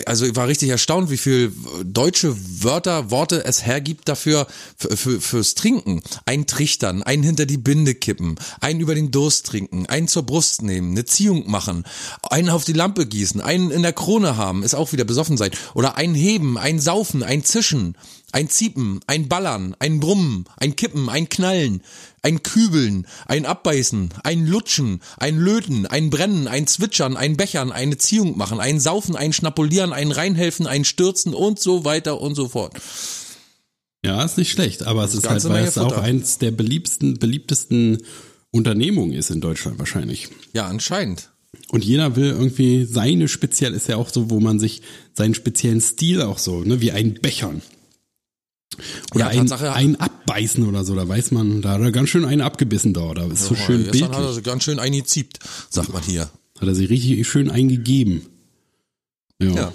[0.07, 1.53] Also ich war richtig erstaunt, wie viel
[1.85, 6.03] deutsche Wörter, Worte es hergibt dafür, für, für, fürs Trinken.
[6.25, 10.63] Ein Trichtern, ein hinter die Binde kippen, einen über den Durst trinken, einen zur Brust
[10.63, 11.85] nehmen, eine Ziehung machen,
[12.23, 15.51] einen auf die Lampe gießen, einen in der Krone haben, ist auch wieder besoffen sein.
[15.75, 17.97] Oder ein Heben, ein Saufen, ein Zischen,
[18.35, 21.83] ein Ziepen, ein Ballern, ein Brummen, ein Kippen, ein Knallen,
[22.21, 27.97] ein Kübeln, ein Abbeißen, ein Lutschen, ein Löten, ein Brennen, ein Zwitschern, ein Bechern, eine
[27.97, 32.49] Ziehung machen, ein Saufen, ein Schnapulieren, ein Reinhelfen, ein Stürzen und so weiter und so
[32.49, 32.75] fort.
[34.05, 38.03] Ja, ist nicht schlecht, aber es ist halt, weil es auch eins der beliebtesten, beliebtesten
[38.51, 40.29] Unternehmungen ist in Deutschland wahrscheinlich.
[40.53, 41.31] Ja, anscheinend.
[41.69, 45.81] Und jeder will irgendwie seine speziell, ist ja auch so, wo man sich seinen speziellen
[45.81, 47.63] Stil auch so, ne, wie ein Bechern.
[49.15, 52.25] Oder Ja, ein, ein Abbeißen oder so, da weiß man, da hat er ganz schön
[52.25, 54.45] einen abgebissen da, da ist so schön Gestern hat er bildlich.
[54.45, 55.39] ganz schön eingeziebt,
[55.71, 56.31] sagt man hier.
[56.61, 58.23] Hat er sich richtig schön eingegeben.
[59.41, 59.49] Ja.
[59.51, 59.67] Ja.
[59.67, 59.73] Finde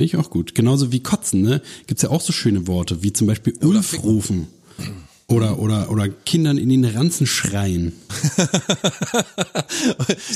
[0.00, 0.54] ich auch gut.
[0.54, 1.60] Genauso wie kotzen, ne?
[1.86, 4.04] Gibt's ja auch so schöne Worte, wie zum Beispiel Ulf ficken.
[4.08, 4.46] rufen.
[5.26, 7.92] Oder, oder, oder Kindern in den Ranzen schreien.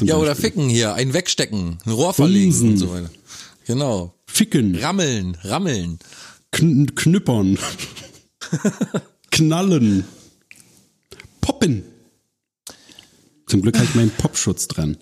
[0.02, 3.10] Ja, oder ficken hier, ein Wegstecken, ein Rohr verlegen und so weiter.
[3.66, 4.14] Genau.
[4.26, 5.98] Ficken, Rammeln, rammeln.
[6.52, 7.58] Kn knüppern,
[9.30, 10.04] knallen,
[11.40, 11.82] poppen.
[13.46, 14.96] Zum Glück habe ich meinen Popschutz dran.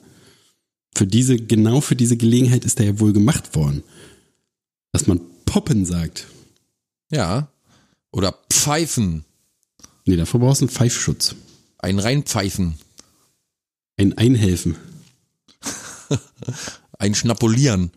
[0.96, 3.84] Für diese, genau für diese Gelegenheit ist der ja wohl gemacht worden.
[4.92, 6.26] Dass man poppen sagt.
[7.10, 7.52] Ja.
[8.10, 9.24] Oder pfeifen,
[10.10, 11.36] Nee, dafür brauchst du einen Pfeifschutz.
[11.78, 12.74] ein reinpfeifen,
[13.96, 14.76] Ein Einhelfen.
[16.98, 17.92] ein schnapulieren.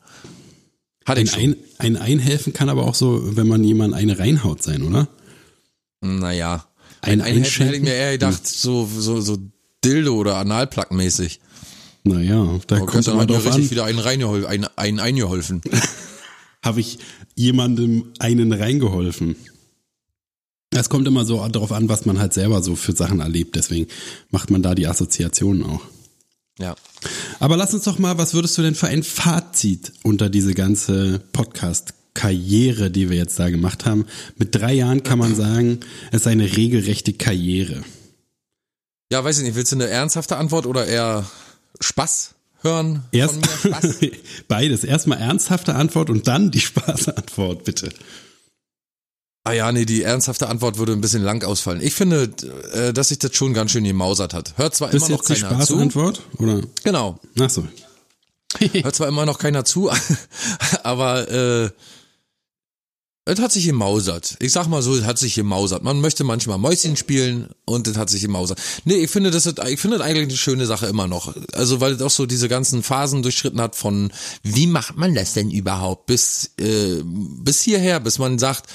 [1.06, 1.42] Hatte Ein, ich schon.
[1.42, 5.08] ein, ein Einhelfen kann aber auch so, wenn man jemand eine reinhaut sein, oder?
[6.02, 6.68] Naja.
[7.02, 9.38] Ein Ein Einhelfen hätte ich mir eher gedacht, so, so, so
[9.84, 11.40] Dildo oder Analplug-mäßig.
[12.06, 15.62] Naja, da Aber kommt mir drauf richtig an, wieder einen, reingehol ein, einen eingeholfen.
[16.64, 17.00] habe ich
[17.36, 19.36] jemandem einen reingeholfen.
[20.72, 23.88] Es kommt immer so darauf an, was man halt selber so für Sachen erlebt, deswegen
[24.32, 25.82] macht man da die Assoziationen auch.
[26.60, 26.76] Ja.
[27.40, 31.20] Aber lass uns doch mal, was würdest du denn für ein Fazit unter diese ganze
[31.34, 34.06] Podcast-Karriere, die wir jetzt da gemacht haben?
[34.38, 35.80] Mit drei Jahren kann man sagen,
[36.12, 37.84] es ist eine regelrechte Karriere.
[39.12, 41.26] Ja, weiß ich nicht, willst du eine ernsthafte Antwort oder eher
[41.80, 43.04] Spaß hören?
[43.12, 43.98] Erst Von mir Spaß?
[44.48, 44.84] beides.
[44.84, 47.90] Erstmal ernsthafte Antwort und dann die Spaßantwort, bitte.
[49.46, 51.82] Ah ja, nee, die ernsthafte Antwort würde ein bisschen lang ausfallen.
[51.82, 52.32] Ich finde,
[52.74, 54.58] äh, dass sich das schon ganz schön gemausert hat.
[54.58, 55.74] Hört zwar Das immer noch keiner zu.
[55.76, 56.22] Spaßantwort?
[56.38, 56.62] Oder?
[56.84, 57.20] Genau.
[57.40, 57.68] Ach so.
[58.72, 59.92] Hört zwar immer noch keiner zu,
[60.84, 61.70] aber äh,
[63.26, 64.36] es hat sich gemausert.
[64.40, 65.82] Ich sag mal so, es hat sich gemausert.
[65.82, 68.60] Man möchte manchmal Mäuschen spielen und es hat sich gemausert.
[68.84, 71.34] Nee, ich finde, das ist, ich finde das eigentlich eine schöne Sache immer noch.
[71.54, 75.34] Also, weil es auch so diese ganzen Phasen durchschritten hat von, wie macht man das
[75.34, 76.06] denn überhaupt?
[76.06, 78.70] Bis, äh, bis hierher, bis man sagt,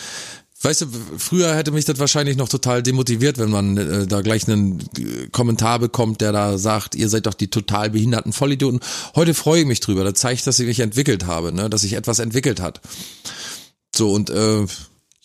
[0.60, 0.86] Weißt du,
[1.18, 5.28] früher hätte mich das wahrscheinlich noch total demotiviert, wenn man äh, da gleich einen äh,
[5.30, 8.80] Kommentar bekommt, der da sagt, ihr seid doch die total behinderten Vollidioten.
[9.14, 10.02] Heute freue ich mich drüber.
[10.02, 11.70] Das zeigt, dass ich mich entwickelt habe, ne?
[11.70, 12.80] dass sich etwas entwickelt hat.
[13.94, 14.66] So und äh,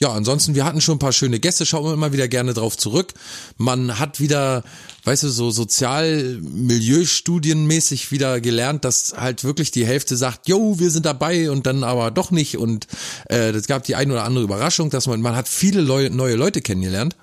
[0.04, 2.76] ja, ansonsten, wir hatten schon ein paar schöne Gäste, schauen wir immer wieder gerne drauf
[2.76, 3.14] zurück.
[3.56, 4.66] Man hat wieder,
[5.06, 11.06] weißt du, so sozial-milieustudienmäßig wieder gelernt, dass halt wirklich die Hälfte sagt, yo, wir sind
[11.06, 12.58] dabei und dann aber doch nicht.
[12.58, 12.88] Und
[13.30, 16.36] äh, das gab die ein oder andere Überraschung, dass man, man hat viele Leu neue
[16.36, 17.16] Leute kennengelernt.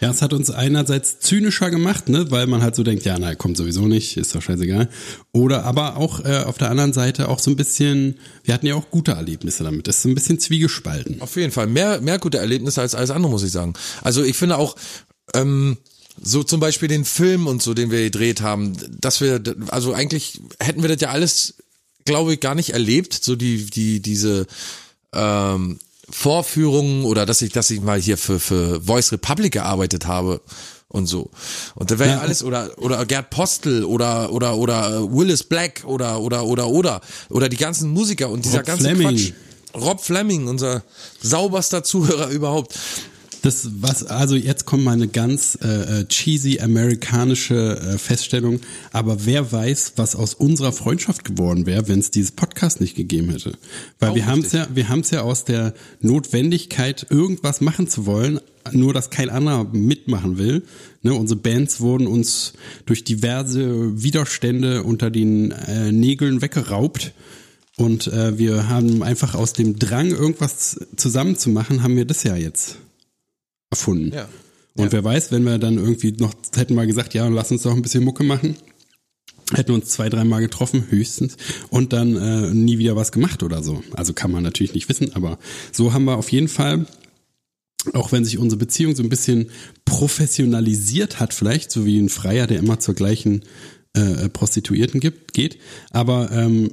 [0.00, 3.34] Ja, es hat uns einerseits zynischer gemacht, ne, weil man halt so denkt, ja, na,
[3.34, 4.88] kommt sowieso nicht, ist doch scheißegal.
[5.32, 8.74] Oder aber auch äh, auf der anderen Seite auch so ein bisschen, wir hatten ja
[8.74, 9.86] auch gute Erlebnisse damit.
[9.86, 11.20] Das ist so ein bisschen zwiegespalten.
[11.20, 11.66] Auf jeden Fall.
[11.66, 13.74] Mehr, mehr gute Erlebnisse als alles andere, muss ich sagen.
[14.02, 14.76] Also ich finde auch,
[15.34, 15.76] ähm,
[16.22, 20.40] so zum Beispiel den Film und so, den wir gedreht haben, dass wir, also eigentlich
[20.58, 21.54] hätten wir das ja alles,
[22.04, 24.46] glaube ich, gar nicht erlebt, so die, die, diese
[25.14, 25.78] ähm,
[26.10, 30.40] Vorführungen oder dass ich, dass ich mal hier für, für Voice Republic gearbeitet habe
[30.88, 31.30] und so.
[31.76, 32.18] Und da wäre ja.
[32.18, 37.48] alles, oder, oder Gerd Postel oder, oder, oder Willis Black oder, oder, oder, oder, oder
[37.48, 39.16] die ganzen Musiker und dieser Rob ganze Fleming.
[39.16, 39.32] Quatsch.
[39.74, 40.82] Rob Fleming, unser
[41.22, 42.76] sauberster Zuhörer überhaupt.
[43.42, 48.60] Das was also jetzt kommt mal eine ganz äh, äh, cheesy amerikanische äh, Feststellung,
[48.92, 53.30] aber wer weiß, was aus unserer Freundschaft geworden wäre, wenn es dieses Podcast nicht gegeben
[53.30, 53.52] hätte.
[53.98, 57.88] Weil Auch wir haben es ja wir haben es ja aus der Notwendigkeit irgendwas machen
[57.88, 58.40] zu wollen,
[58.72, 60.62] nur dass kein anderer mitmachen will.
[61.02, 62.52] Ne, unsere Bands wurden uns
[62.84, 67.12] durch diverse Widerstände unter den äh, Nägeln weggeraubt.
[67.76, 72.24] Und äh, wir haben einfach aus dem Drang, irgendwas zusammen zu machen, haben wir das
[72.24, 72.76] ja jetzt
[73.70, 74.12] erfunden.
[74.14, 74.28] Ja.
[74.76, 74.92] Und Ja.
[74.92, 77.82] wer weiß, wenn wir dann irgendwie noch hätten mal gesagt, ja, lass uns doch ein
[77.82, 78.56] bisschen Mucke machen,
[79.52, 81.36] hätten uns zwei, dreimal getroffen, höchstens,
[81.70, 83.82] und dann äh, nie wieder was gemacht oder so.
[83.94, 85.38] Also kann man natürlich nicht wissen, aber
[85.72, 86.86] so haben wir auf jeden Fall,
[87.94, 89.50] auch wenn sich unsere Beziehung so ein bisschen
[89.84, 93.42] professionalisiert hat, vielleicht, so wie ein Freier, der immer zur gleichen
[93.94, 95.58] äh, Prostituierten gibt, geht,
[95.90, 96.72] aber ähm,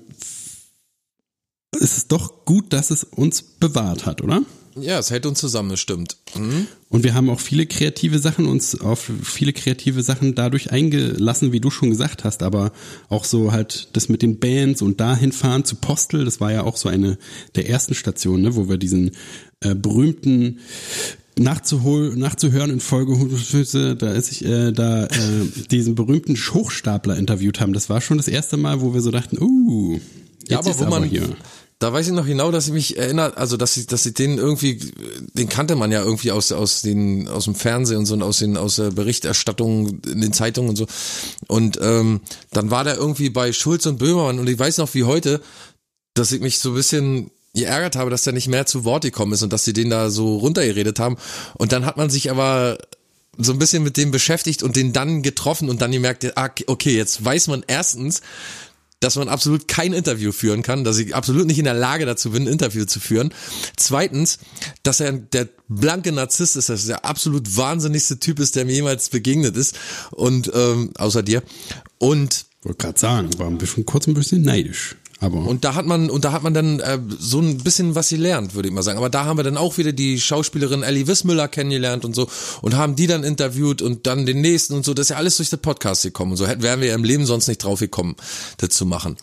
[1.79, 4.43] es ist doch gut, dass es uns bewahrt hat, oder?
[4.81, 6.17] Ja, es hält uns zusammen, das stimmt.
[6.35, 6.67] Mhm.
[6.89, 11.59] Und wir haben auch viele kreative Sachen uns auf viele kreative Sachen dadurch eingelassen, wie
[11.59, 12.71] du schon gesagt hast, aber
[13.09, 16.63] auch so halt das mit den Bands und dahin fahren zu Postel, das war ja
[16.63, 17.17] auch so eine
[17.55, 19.11] der ersten Stationen, ne, wo wir diesen
[19.61, 20.59] äh, berühmten
[21.39, 23.13] nachzuhol nachzuhören in Folge
[23.95, 25.09] da ist ich äh, da äh,
[25.69, 27.73] diesen berühmten Hochstapler interviewt haben.
[27.73, 29.99] Das war schon das erste Mal, wo wir so dachten, uh,
[30.39, 31.35] jetzt Ja, aber ist wo man, hier.
[31.79, 34.39] Da weiß ich noch genau, dass ich mich erinnert, also dass ich, dass ich den
[34.39, 34.79] irgendwie,
[35.33, 38.39] den kannte man ja irgendwie aus aus den aus dem Fernsehen und so und aus
[38.39, 40.87] den aus der Berichterstattung in den Zeitungen und so.
[41.47, 45.03] Und ähm, dann war der irgendwie bei Schulz und Böhmermann und ich weiß noch wie
[45.03, 45.41] heute,
[46.15, 49.33] dass ich mich so ein bisschen geärgert habe, dass der nicht mehr zu Wort gekommen
[49.33, 51.17] ist und dass sie den da so runtergeredet haben.
[51.55, 52.77] Und dann hat man sich aber
[53.37, 56.95] so ein bisschen mit dem beschäftigt und den dann getroffen und dann gemerkt, ah, okay,
[56.95, 58.21] jetzt weiß man erstens,
[58.99, 62.31] dass man absolut kein Interview führen kann, dass ich absolut nicht in der Lage dazu
[62.31, 63.33] bin, ein Interview zu führen.
[63.75, 64.39] Zweitens,
[64.83, 68.73] dass er der blanke Narzisst ist, dass er der absolut wahnsinnigste Typ ist, der mir
[68.73, 69.77] jemals begegnet ist
[70.11, 71.43] und ähm, außer dir.
[71.99, 74.95] Und Wollte gerade sagen, war ein bisschen kurz ein bisschen neidisch.
[75.19, 78.09] Aber und da hat man und da hat man dann äh, so ein bisschen was
[78.09, 78.99] gelernt, würde ich mal sagen.
[78.99, 82.29] Aber da haben wir dann auch wieder die Schauspielerin Ellie Wissmüller kennengelernt und so
[82.61, 84.93] und haben die dann interviewt und dann den nächsten und so.
[84.93, 86.31] Das ist ja alles durch den Podcast gekommen.
[86.31, 88.15] Und so hätten wären wir ja im Leben sonst nicht drauf gekommen,
[88.57, 89.17] das zu machen.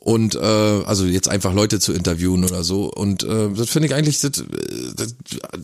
[0.00, 2.84] Und äh, also jetzt einfach Leute zu interviewen oder so.
[2.84, 4.44] Und äh, das finde ich eigentlich, das,
[4.96, 5.16] das,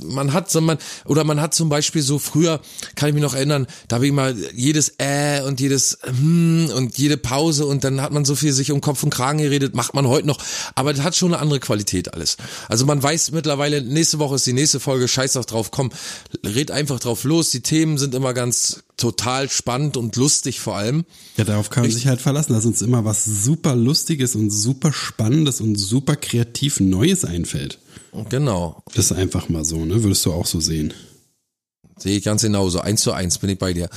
[0.04, 2.60] man hat so man oder man hat zum Beispiel so früher,
[2.96, 6.98] kann ich mich noch erinnern, da habe ich mal jedes äh und jedes hm und
[6.98, 9.94] jede Pause und dann hat man so viel sich um Kopf und Kragen geredet, macht
[9.94, 10.38] man heute noch.
[10.74, 12.36] Aber das hat schon eine andere Qualität alles.
[12.68, 15.90] Also man weiß mittlerweile, nächste Woche ist die nächste Folge, scheiß doch drauf, komm,
[16.44, 17.50] red einfach drauf los.
[17.50, 21.04] Die Themen sind immer ganz total spannend und lustig vor allem.
[21.36, 24.92] Ja, darauf kann man sich halt verlassen, dass uns immer was super Lustiges und super
[24.92, 27.78] Spannendes und super kreativ Neues einfällt.
[28.30, 28.82] Genau.
[28.94, 30.02] Das ist einfach mal so, ne?
[30.02, 30.94] Würdest du auch so sehen.
[31.96, 32.80] Sehe ich ganz genauso.
[32.80, 33.88] Eins zu eins bin ich bei dir.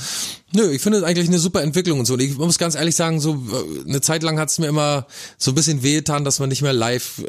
[0.52, 2.14] Nö, ich finde es eigentlich eine super Entwicklung und so.
[2.14, 5.06] Und Ich muss ganz ehrlich sagen, so äh, eine Zeit lang hat es mir immer
[5.36, 7.24] so ein bisschen wehgetan, dass man nicht mehr live äh,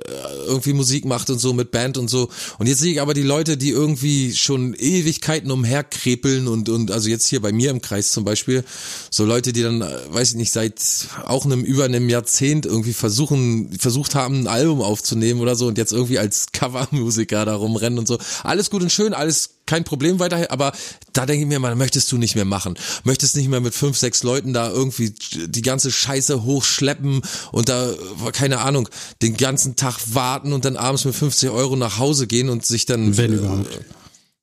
[0.45, 2.29] irgendwie Musik macht und so mit Band und so.
[2.59, 7.09] Und jetzt sehe ich aber die Leute, die irgendwie schon Ewigkeiten umherkrepeln und, und also
[7.09, 8.63] jetzt hier bei mir im Kreis zum Beispiel,
[9.09, 10.79] so Leute, die dann, äh, weiß ich nicht, seit
[11.25, 15.77] auch einem über einem Jahrzehnt irgendwie versuchen, versucht haben, ein Album aufzunehmen oder so und
[15.77, 18.17] jetzt irgendwie als Covermusiker da rumrennen und so.
[18.43, 20.71] Alles gut und schön, alles kein Problem weiterhin, aber
[21.13, 22.73] da denke ich mir mal, möchtest du nicht mehr machen.
[23.03, 25.13] Möchtest nicht mehr mit fünf, sechs Leuten da irgendwie
[25.45, 27.93] die ganze Scheiße hochschleppen und da,
[28.33, 28.89] keine Ahnung,
[29.21, 32.87] den ganzen Tag warten und dann abends mit 50 Euro nach Hause gehen und sich
[32.87, 33.15] dann.
[33.15, 33.79] Wenn äh, überhaupt.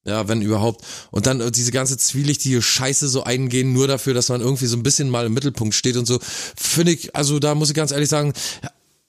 [0.05, 0.85] Ja, wenn überhaupt.
[1.11, 4.77] Und dann äh, diese ganze zwielichtige Scheiße so eingehen, nur dafür, dass man irgendwie so
[4.77, 6.21] ein bisschen mal im Mittelpunkt steht und so.
[6.57, 8.33] Finde ich, also da muss ich ganz ehrlich sagen,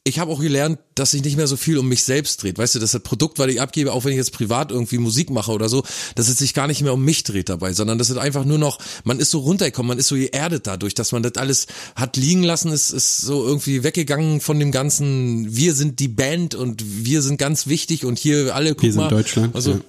[0.07, 2.57] ich habe auch gelernt, dass sich nicht mehr so viel um mich selbst dreht.
[2.57, 5.29] Weißt du, dass das Produkt, was ich abgebe, auch wenn ich jetzt privat irgendwie Musik
[5.29, 5.83] mache oder so,
[6.15, 8.57] dass es sich gar nicht mehr um mich dreht dabei, sondern dass es einfach nur
[8.57, 12.17] noch, man ist so runtergekommen, man ist so geerdet dadurch, dass man das alles hat
[12.17, 16.83] liegen lassen, ist, ist so irgendwie weggegangen von dem ganzen, wir sind die Band und
[17.05, 19.09] wir sind ganz wichtig und hier alle, guck Wir sind mal.
[19.09, 19.79] Deutschland, Also, ja.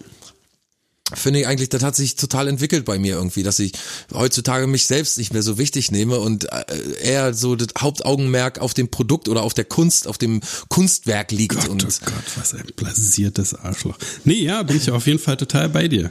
[1.14, 3.72] Finde ich eigentlich, das hat sich total entwickelt bei mir irgendwie, dass ich
[4.12, 6.64] heutzutage mich selbst nicht mehr so wichtig nehme und äh,
[7.02, 11.54] eher so das Hauptaugenmerk auf dem Produkt oder auf der Kunst, auf dem Kunstwerk liegt.
[11.56, 13.96] Gott, und oh Gott, was ein blasiertes Arschloch.
[14.24, 16.10] Nee, ja, bin ich auf jeden Fall total bei dir.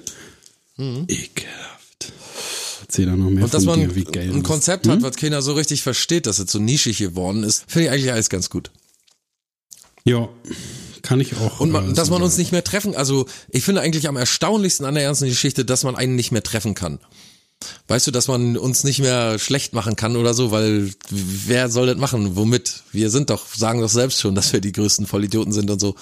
[0.77, 1.05] Mhm.
[1.07, 2.13] Ekelhaft.
[2.81, 4.43] Erzähl da noch mehr Und dass man dir, ein.
[4.43, 7.91] Konzept hat, was keiner so richtig versteht, dass es so nischig geworden ist, finde ich
[7.91, 8.71] eigentlich alles ganz gut.
[10.05, 10.29] Ja,
[11.01, 11.59] kann ich auch.
[11.59, 14.85] Und man, äh, dass man uns nicht mehr treffen, also ich finde eigentlich am erstaunlichsten
[14.85, 16.99] an der ganzen Geschichte, dass man einen nicht mehr treffen kann.
[17.87, 21.87] Weißt du, dass man uns nicht mehr schlecht machen kann oder so, weil wer soll
[21.87, 22.35] das machen?
[22.35, 22.83] Womit?
[22.91, 25.95] Wir sind doch, sagen doch selbst schon, dass wir die größten Vollidioten sind und so.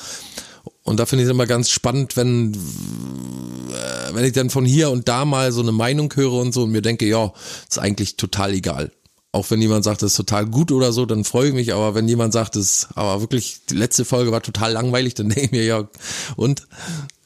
[0.83, 4.91] Und da finde ich es immer ganz spannend, wenn, äh, wenn ich dann von hier
[4.91, 7.31] und da mal so eine Meinung höre und so und mir denke, ja,
[7.69, 8.91] ist eigentlich total egal.
[9.35, 11.93] Auch wenn jemand sagt, das ist total gut oder so, dann freue ich mich, aber
[11.93, 15.41] wenn jemand sagt, das ist aber wirklich, die letzte Folge war total langweilig, dann denke
[15.41, 15.89] ich mir, ja,
[16.37, 16.65] und?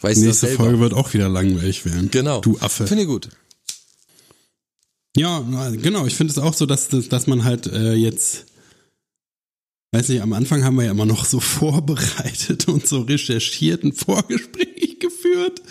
[0.02, 0.64] Weißt du Nächste selber?
[0.64, 2.10] Folge wird auch wieder langweilig werden.
[2.10, 2.42] Genau.
[2.42, 2.88] Du Affe.
[2.88, 3.30] Finde ich gut.
[5.16, 6.08] Ja, na, genau.
[6.08, 8.46] Ich finde es auch so, dass, dass, dass man halt äh, jetzt,
[9.92, 13.94] weiß nicht, am Anfang haben wir ja immer noch so vorbereitet und so recherchiert ein
[13.94, 14.69] Vorgespräch
[15.40, 15.62] geführt.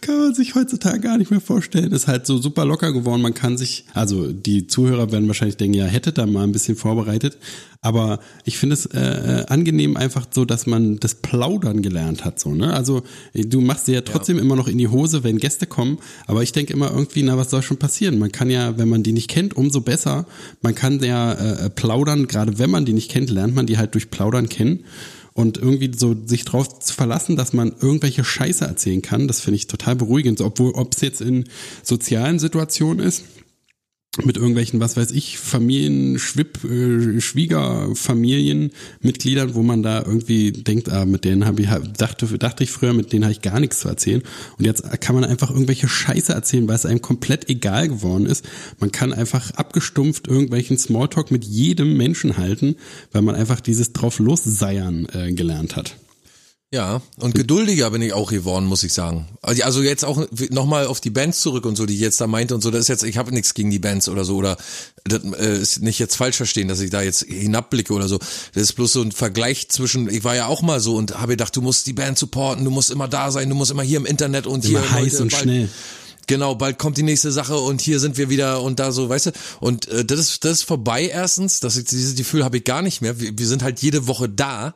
[0.00, 1.92] Kann man sich heutzutage gar nicht mehr vorstellen.
[1.92, 3.22] Ist halt so super locker geworden.
[3.22, 6.76] Man kann sich, also die Zuhörer werden wahrscheinlich denken, ja, hätte da mal ein bisschen
[6.76, 7.38] vorbereitet.
[7.80, 12.40] Aber ich finde es äh, angenehm einfach so, dass man das Plaudern gelernt hat.
[12.40, 12.72] So, ne?
[12.72, 13.02] Also
[13.34, 15.98] du machst dir ja trotzdem immer noch in die Hose, wenn Gäste kommen.
[16.26, 18.18] Aber ich denke immer irgendwie, na, was soll schon passieren?
[18.18, 20.26] Man kann ja, wenn man die nicht kennt, umso besser.
[20.62, 23.94] Man kann ja äh, plaudern, gerade wenn man die nicht kennt, lernt man die halt
[23.94, 24.84] durch Plaudern kennen.
[25.34, 29.56] Und irgendwie so sich drauf zu verlassen, dass man irgendwelche Scheiße erzählen kann, das finde
[29.56, 30.40] ich total beruhigend.
[30.40, 31.44] Obwohl, ob es jetzt in
[31.82, 33.24] sozialen Situationen ist,
[34.22, 41.04] mit irgendwelchen, was weiß ich, Familien, Schwib, äh, Schwiegerfamilienmitgliedern, wo man da irgendwie denkt, ah,
[41.04, 43.88] mit denen habe ich, dachte, dachte ich früher, mit denen habe ich gar nichts zu
[43.88, 44.22] erzählen.
[44.58, 48.44] Und jetzt kann man einfach irgendwelche Scheiße erzählen, weil es einem komplett egal geworden ist.
[48.78, 52.76] Man kann einfach abgestumpft irgendwelchen Smalltalk mit jedem Menschen halten,
[53.12, 55.96] weil man einfach dieses drauf losseiern äh, gelernt hat.
[56.74, 59.28] Ja, und geduldiger bin ich auch geworden, muss ich sagen.
[59.42, 62.26] Also also jetzt auch nochmal auf die Bands zurück und so, die ich jetzt da
[62.26, 64.56] meinte und so, das ist jetzt, ich habe nichts gegen die Bands oder so, oder
[65.04, 68.18] das äh, ist nicht jetzt falsch verstehen, dass ich da jetzt hinabblicke oder so.
[68.54, 71.34] Das ist bloß so ein Vergleich zwischen, ich war ja auch mal so und habe
[71.34, 73.98] gedacht, du musst die Band supporten, du musst immer da sein, du musst immer hier
[73.98, 74.90] im Internet und Immer hier.
[74.90, 75.68] heiß und bald- schnell.
[76.26, 79.26] Genau, bald kommt die nächste Sache und hier sind wir wieder und da so, weißt
[79.26, 79.30] du.
[79.60, 82.82] Und äh, das ist das ist vorbei erstens, dass ich dieses Gefühl habe ich gar
[82.82, 83.20] nicht mehr.
[83.20, 84.74] Wir, wir sind halt jede Woche da.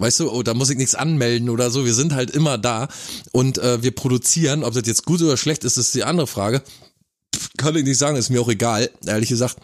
[0.00, 1.84] Weißt du, oh, da muss ich nichts anmelden oder so.
[1.84, 2.88] Wir sind halt immer da
[3.32, 4.64] und äh, wir produzieren.
[4.64, 6.62] Ob das jetzt gut oder schlecht ist, ist die andere Frage.
[7.58, 9.58] Kann ich nicht sagen, ist mir auch egal, ehrlich gesagt.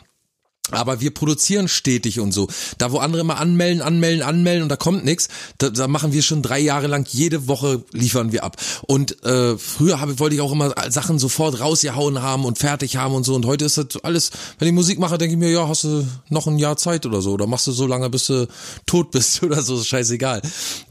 [0.73, 2.49] Aber wir produzieren stetig und so.
[2.79, 6.23] Da, wo andere immer anmelden, anmelden, anmelden und da kommt nichts, da, da machen wir
[6.23, 8.57] schon drei Jahre lang, jede Woche liefern wir ab.
[8.87, 13.15] Und äh, früher habe, wollte ich auch immer Sachen sofort rausgehauen haben und fertig haben
[13.15, 13.35] und so.
[13.35, 16.07] Und heute ist das alles, wenn ich Musik mache, denke ich mir, ja, hast du
[16.31, 17.33] noch ein Jahr Zeit oder so.
[17.33, 18.49] Oder machst du so lange, bis du
[18.87, 20.43] tot bist oder so, ist scheißegal.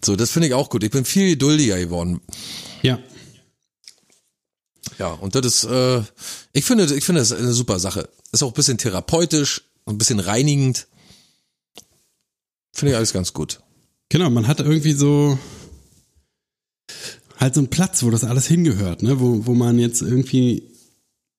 [0.03, 0.83] So, das finde ich auch gut.
[0.83, 2.21] Ich bin viel geduldiger geworden.
[2.81, 2.99] Ja.
[4.99, 6.01] Ja, und das ist, äh,
[6.53, 8.07] ich finde, ich finde das eine super Sache.
[8.31, 10.87] Ist auch ein bisschen therapeutisch, ein bisschen reinigend.
[12.73, 13.61] Finde ich alles ganz gut.
[14.09, 15.37] Genau, man hat irgendwie so
[17.37, 19.19] halt so einen Platz, wo das alles hingehört, ne?
[19.19, 20.63] Wo, wo man jetzt irgendwie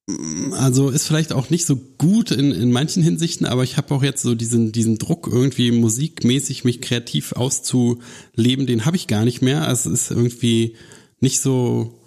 [0.09, 3.95] mm, also ist vielleicht auch nicht so gut in, in manchen Hinsichten, aber ich habe
[3.95, 9.25] auch jetzt so diesen, diesen Druck, irgendwie musikmäßig mich kreativ auszuleben, den habe ich gar
[9.25, 9.67] nicht mehr.
[9.67, 10.77] Also Es ist irgendwie
[11.21, 11.99] nicht so,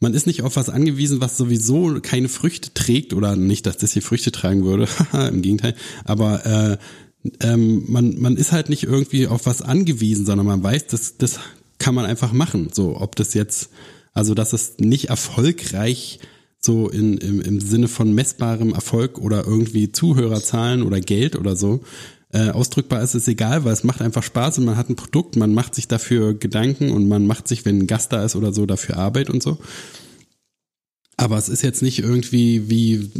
[0.00, 3.92] man ist nicht auf was angewiesen, was sowieso keine Früchte trägt, oder nicht, dass das
[3.92, 4.88] hier Früchte tragen würde,
[5.28, 6.78] im Gegenteil, aber äh,
[7.40, 11.40] ähm, man, man ist halt nicht irgendwie auf was angewiesen, sondern man weiß, dass das
[11.78, 12.70] kann man einfach machen.
[12.72, 13.70] So, ob das jetzt,
[14.12, 16.20] also dass es nicht erfolgreich
[16.60, 21.82] so in, im, im Sinne von messbarem Erfolg oder irgendwie Zuhörerzahlen oder Geld oder so
[22.32, 25.36] äh, ausdrückbar ist, ist egal, weil es macht einfach Spaß und man hat ein Produkt,
[25.36, 28.52] man macht sich dafür Gedanken und man macht sich, wenn ein Gast da ist oder
[28.52, 29.58] so, dafür Arbeit und so.
[31.16, 33.10] Aber es ist jetzt nicht irgendwie wie,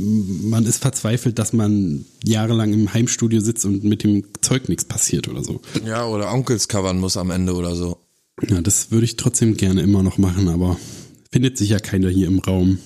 [0.46, 5.26] man ist verzweifelt, dass man jahrelang im Heimstudio sitzt und mit dem Zeug nichts passiert
[5.26, 5.60] oder so.
[5.84, 7.98] Ja, oder Onkels covern muss am Ende oder so.
[8.48, 10.76] Ja, das würde ich trotzdem gerne immer noch machen, aber
[11.32, 12.78] findet sich ja keiner hier im Raum.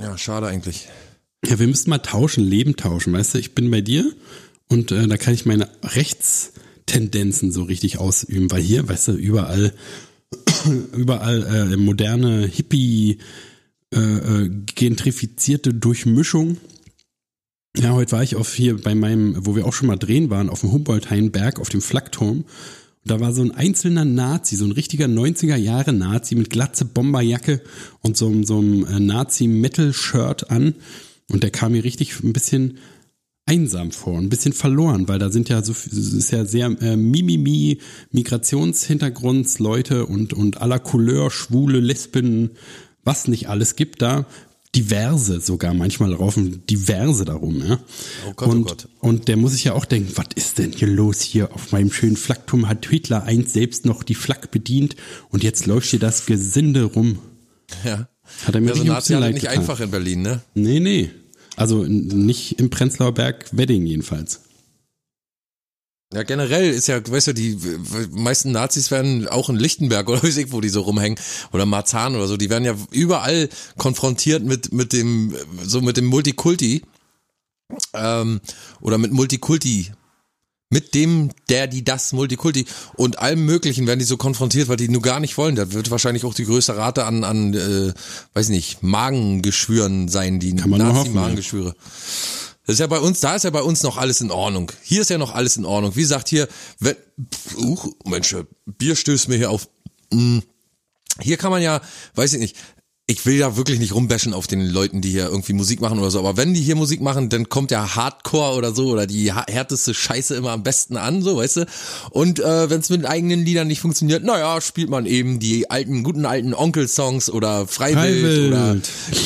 [0.00, 0.86] Ja, schade eigentlich.
[1.44, 3.38] Ja, wir müssten mal tauschen, Leben tauschen, weißt du?
[3.38, 4.12] Ich bin bei dir
[4.68, 9.72] und äh, da kann ich meine Rechtstendenzen so richtig ausüben, weil hier, weißt du, überall,
[10.96, 13.18] überall äh, moderne Hippie
[13.94, 16.56] äh, äh, gentrifizierte Durchmischung.
[17.76, 20.50] Ja, heute war ich auf hier bei meinem, wo wir auch schon mal drehen waren,
[20.50, 22.38] auf dem Humboldt-Hainberg, auf dem Flakturm.
[22.38, 22.46] Und
[23.04, 27.62] da war so ein einzelner Nazi, so ein richtiger 90er Jahre Nazi mit glatze Bomberjacke
[28.00, 30.74] und so, so einem äh, Nazi-Metal-Shirt an.
[31.30, 32.78] Und der kam mir richtig ein bisschen
[33.46, 37.78] einsam vor, ein bisschen verloren, weil da sind ja so, ist ja sehr äh, Mimimi,
[38.10, 42.50] Migrationshintergrundsleute und, und aller Couleur, Schwule, Lesben,
[43.04, 44.26] was nicht alles gibt da,
[44.74, 47.78] diverse sogar, manchmal raufen diverse darum, ja.
[48.28, 48.88] Oh Gott, oh und, Gott.
[48.98, 51.92] und der muss sich ja auch denken, was ist denn hier los hier auf meinem
[51.92, 54.96] schönen Flakturm hat Hitler einst selbst noch die Flak bedient
[55.30, 57.20] und jetzt läuft hier das Gesinde rum.
[57.84, 58.08] Ja.
[58.44, 60.40] Hat er mir ja, so richtig ein hat nicht einfach in Berlin, ne?
[60.54, 61.10] Nee, nee.
[61.56, 64.40] Also nicht im Prenzlauer Berg Wedding jedenfalls.
[66.14, 67.58] Ja, generell ist ja, weißt du, die
[68.12, 71.18] meisten Nazis werden auch in Lichtenberg oder weiß ich, wo die so rumhängen.
[71.52, 75.34] Oder Marzahn oder so, die werden ja überall konfrontiert mit mit dem
[75.64, 76.82] so mit dem Multikulti.
[77.94, 78.40] Ähm,
[78.80, 79.90] oder mit Multikulti
[80.68, 84.88] mit dem, der, die, das, Multikulti und allem Möglichen werden die so konfrontiert, weil die
[84.88, 85.54] nur gar nicht wollen.
[85.54, 87.92] Da wird wahrscheinlich auch die größte Rate an, an äh,
[88.34, 91.74] weiß nicht, Magengeschwüren sein, die Nazi-Magengeschwüre.
[92.66, 94.72] Das ist ja bei uns, da ist ja bei uns noch alles in Ordnung.
[94.82, 95.94] Hier ist ja noch alles in Ordnung.
[95.94, 96.48] Wie gesagt, hier,
[96.80, 96.96] wenn,
[97.58, 99.68] uh, Mensch, Bier stößt mir hier auf.
[100.12, 100.40] Mm.
[101.20, 101.80] Hier kann man ja,
[102.16, 102.56] weiß ich nicht,
[103.08, 106.10] ich will ja wirklich nicht rumbashen auf den Leuten, die hier irgendwie Musik machen oder
[106.10, 109.32] so, aber wenn die hier Musik machen, dann kommt ja Hardcore oder so oder die
[109.32, 111.66] härteste Scheiße immer am besten an, so, weißt du?
[112.10, 116.02] Und äh, wenn es mit eigenen Liedern nicht funktioniert, naja, spielt man eben die alten,
[116.02, 118.48] guten alten Onkel-Songs oder Freiwild, Freiwild.
[118.48, 118.76] oder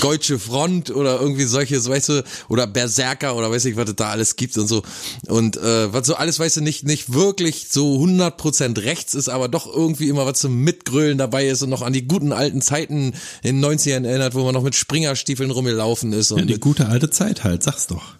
[0.02, 3.96] Deutsche Front oder irgendwie solche, so, weißt du, oder Berserker oder weiß ich, was es
[3.96, 4.82] da alles gibt und so.
[5.26, 9.48] Und äh, was so alles, weißt du, nicht, nicht wirklich so 100% rechts ist, aber
[9.48, 13.14] doch irgendwie immer was zum Mitgrölen dabei ist und noch an die guten alten Zeiten
[13.42, 16.32] in 90ern erinnert, wo man noch mit Springerstiefeln rumgelaufen ist.
[16.32, 18.14] Und Ja, die gute alte Zeit halt, sag's doch.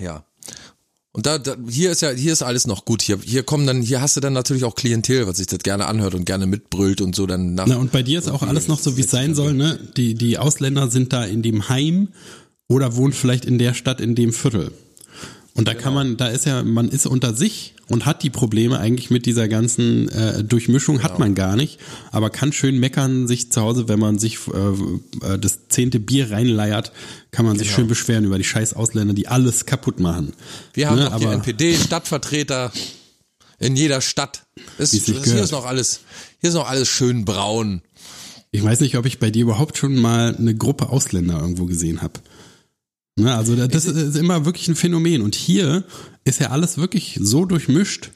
[0.00, 0.24] ja.
[1.12, 3.02] Und da, da, hier ist ja, hier ist alles noch gut.
[3.02, 5.86] Hier, hier kommen dann, hier hast du dann natürlich auch Klientel, was sich das gerne
[5.86, 7.66] anhört und gerne mitbrüllt und so dann nach.
[7.66, 9.80] Na, und bei dir ist auch alles noch so, wie es sein soll, ne?
[9.96, 12.08] Die, die Ausländer sind da in dem Heim
[12.68, 14.70] oder wohnen vielleicht in der Stadt, in dem Viertel.
[15.58, 18.78] Und da kann man, da ist ja, man ist unter sich und hat die Probleme
[18.78, 21.80] eigentlich mit dieser ganzen äh, Durchmischung hat man gar nicht,
[22.12, 26.30] aber kann schön meckern sich zu Hause, wenn man sich äh, äh, das zehnte Bier
[26.30, 26.92] reinleiert,
[27.32, 30.32] kann man sich schön beschweren über die scheiß Ausländer, die alles kaputt machen.
[30.74, 32.70] Wir haben Ne, hier aber- NPD, Stadtvertreter
[33.58, 34.44] in jeder Stadt.
[34.78, 36.02] Ist, ist, hier ist noch alles,
[36.40, 37.82] hier ist noch alles schön braun.
[38.52, 42.00] Ich weiß nicht, ob ich bei dir überhaupt schon mal eine Gruppe Ausländer irgendwo gesehen
[42.00, 42.20] habe.
[43.18, 45.22] Ne, also da- das ist immer wirklich ein Phänomen.
[45.22, 45.84] Und hier
[46.24, 48.10] ist ja alles wirklich so durchmischt.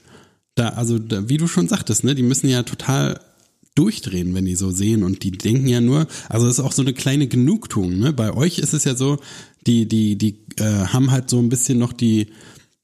[0.54, 3.20] Da, also da, wie du schon sagtest, ne, die müssen ja total
[3.74, 6.82] durchdrehen, wenn die so sehen und die denken ja nur, also das ist auch so
[6.82, 7.98] eine kleine Genugtuung.
[7.98, 8.12] Ne?
[8.12, 9.18] Bei euch ist es ja so,
[9.66, 12.26] die die die äh, haben halt so ein bisschen noch die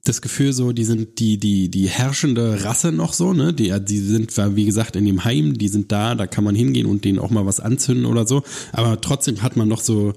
[0.04, 3.52] das Gefühl so, die sind die die die herrschende Rasse noch so, ne?
[3.52, 6.86] Die die sind wie gesagt in dem Heim, die sind da, da kann man hingehen
[6.86, 8.42] und denen auch mal was anzünden oder so,
[8.72, 10.14] aber trotzdem hat man noch so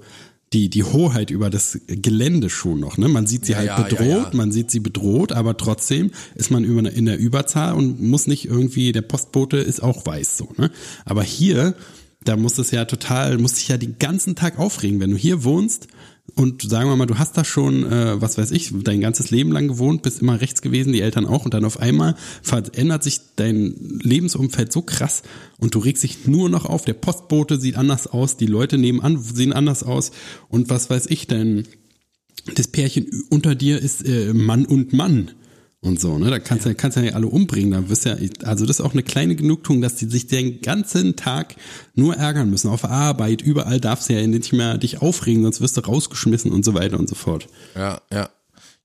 [0.52, 3.08] die die Hoheit über das Gelände schon noch, ne?
[3.08, 4.36] Man sieht sie Ja, halt ja, bedroht, ja.
[4.36, 8.92] man sieht sie bedroht, aber trotzdem ist man in der Überzahl und muss nicht irgendwie,
[8.92, 10.70] der Postbote ist auch weiß so, ne?
[11.04, 11.74] Aber hier,
[12.24, 15.44] da muss es ja total, muss dich ja den ganzen Tag aufregen, wenn du hier
[15.44, 15.88] wohnst
[16.34, 19.52] und sagen wir mal, du hast da schon, äh, was weiß ich, dein ganzes Leben
[19.52, 23.20] lang gewohnt, bist immer rechts gewesen, die Eltern auch und dann auf einmal verändert sich
[23.36, 25.22] dein Lebensumfeld so krass
[25.58, 29.18] und du regst dich nur noch auf, der Postbote sieht anders aus, die Leute nebenan
[29.18, 30.12] sehen anders aus.
[30.48, 31.64] Und was weiß ich, dein
[32.54, 35.32] das Pärchen unter dir ist äh, Mann und Mann
[35.82, 36.30] und so, ne?
[36.30, 36.74] Da kannst du ja.
[36.74, 37.72] kannst du ja alle umbringen.
[37.72, 41.16] Da wirst ja, also das ist auch eine kleine Genugtuung, dass die sich den ganzen
[41.16, 41.56] Tag
[41.94, 42.68] nur ärgern müssen.
[42.68, 46.64] Auf Arbeit, überall darfst du ja nicht mehr dich aufregen, sonst wirst du rausgeschmissen und
[46.64, 47.48] so weiter und so fort.
[47.74, 48.30] Ja, ja.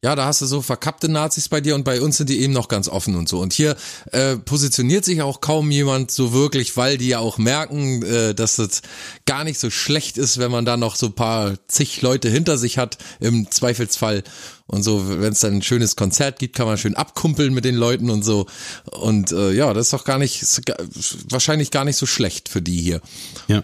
[0.04, 2.54] Ja, da hast du so verkappte Nazis bei dir und bei uns sind die eben
[2.54, 3.40] noch ganz offen und so.
[3.40, 3.76] Und hier
[4.12, 8.60] äh, positioniert sich auch kaum jemand so wirklich, weil die ja auch merken, äh, dass
[8.60, 8.84] es
[9.26, 12.78] gar nicht so schlecht ist, wenn man da noch so paar zig Leute hinter sich
[12.78, 14.24] hat, im Zweifelsfall.
[14.68, 17.76] Und so, wenn es dann ein schönes Konzert gibt, kann man schön abkumpeln mit den
[17.76, 18.46] Leuten und so.
[18.92, 20.46] Und äh, ja, das ist doch gar nicht,
[21.30, 23.02] wahrscheinlich gar nicht so schlecht für die hier.
[23.48, 23.64] Ja.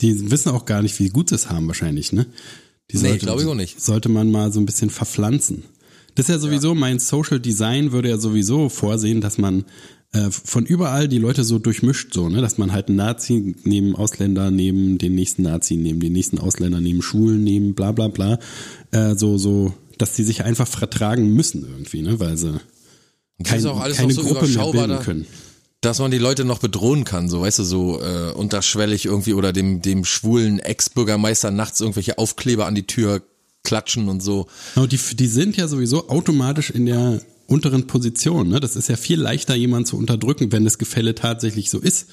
[0.00, 2.26] Die wissen auch gar nicht, wie gut es haben wahrscheinlich, ne?
[2.90, 3.80] Die Nee, glaub ich auch nicht.
[3.80, 5.64] Sollte man mal so ein bisschen verpflanzen.
[6.14, 9.64] Das ist ja sowieso, mein Social Design würde ja sowieso vorsehen, dass man
[10.12, 13.94] äh, von überall die Leute so durchmischt, so, ne, dass man halt einen Nazi neben
[13.94, 18.38] Ausländer, neben den nächsten Nazi, neben den nächsten Ausländer, neben Schulen, neben bla bla bla,
[18.90, 22.58] äh, so, so, dass die sich einfach vertragen müssen irgendwie, ne, weil sie
[23.44, 25.02] kein, ist auch alles keine noch so Gruppe mehr bilden da.
[25.80, 29.52] Dass man die Leute noch bedrohen kann, so weißt du, so äh, unterschwellig irgendwie oder
[29.52, 33.22] dem dem schwulen Ex-Bürgermeister nachts irgendwelche Aufkleber an die Tür
[33.62, 34.46] klatschen und so.
[34.74, 38.48] Genau, die, die sind ja sowieso automatisch in der unteren Position.
[38.48, 38.60] Ne?
[38.60, 42.08] Das ist ja viel leichter, jemanden zu unterdrücken, wenn das Gefälle tatsächlich so ist.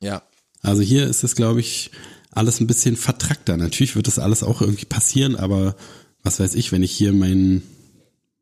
[0.00, 0.22] Ja.
[0.62, 1.90] Also hier ist es, glaube ich,
[2.30, 3.56] alles ein bisschen vertrackter.
[3.56, 5.74] Natürlich wird das alles auch irgendwie passieren, aber
[6.22, 7.62] was weiß ich, wenn ich hier meinen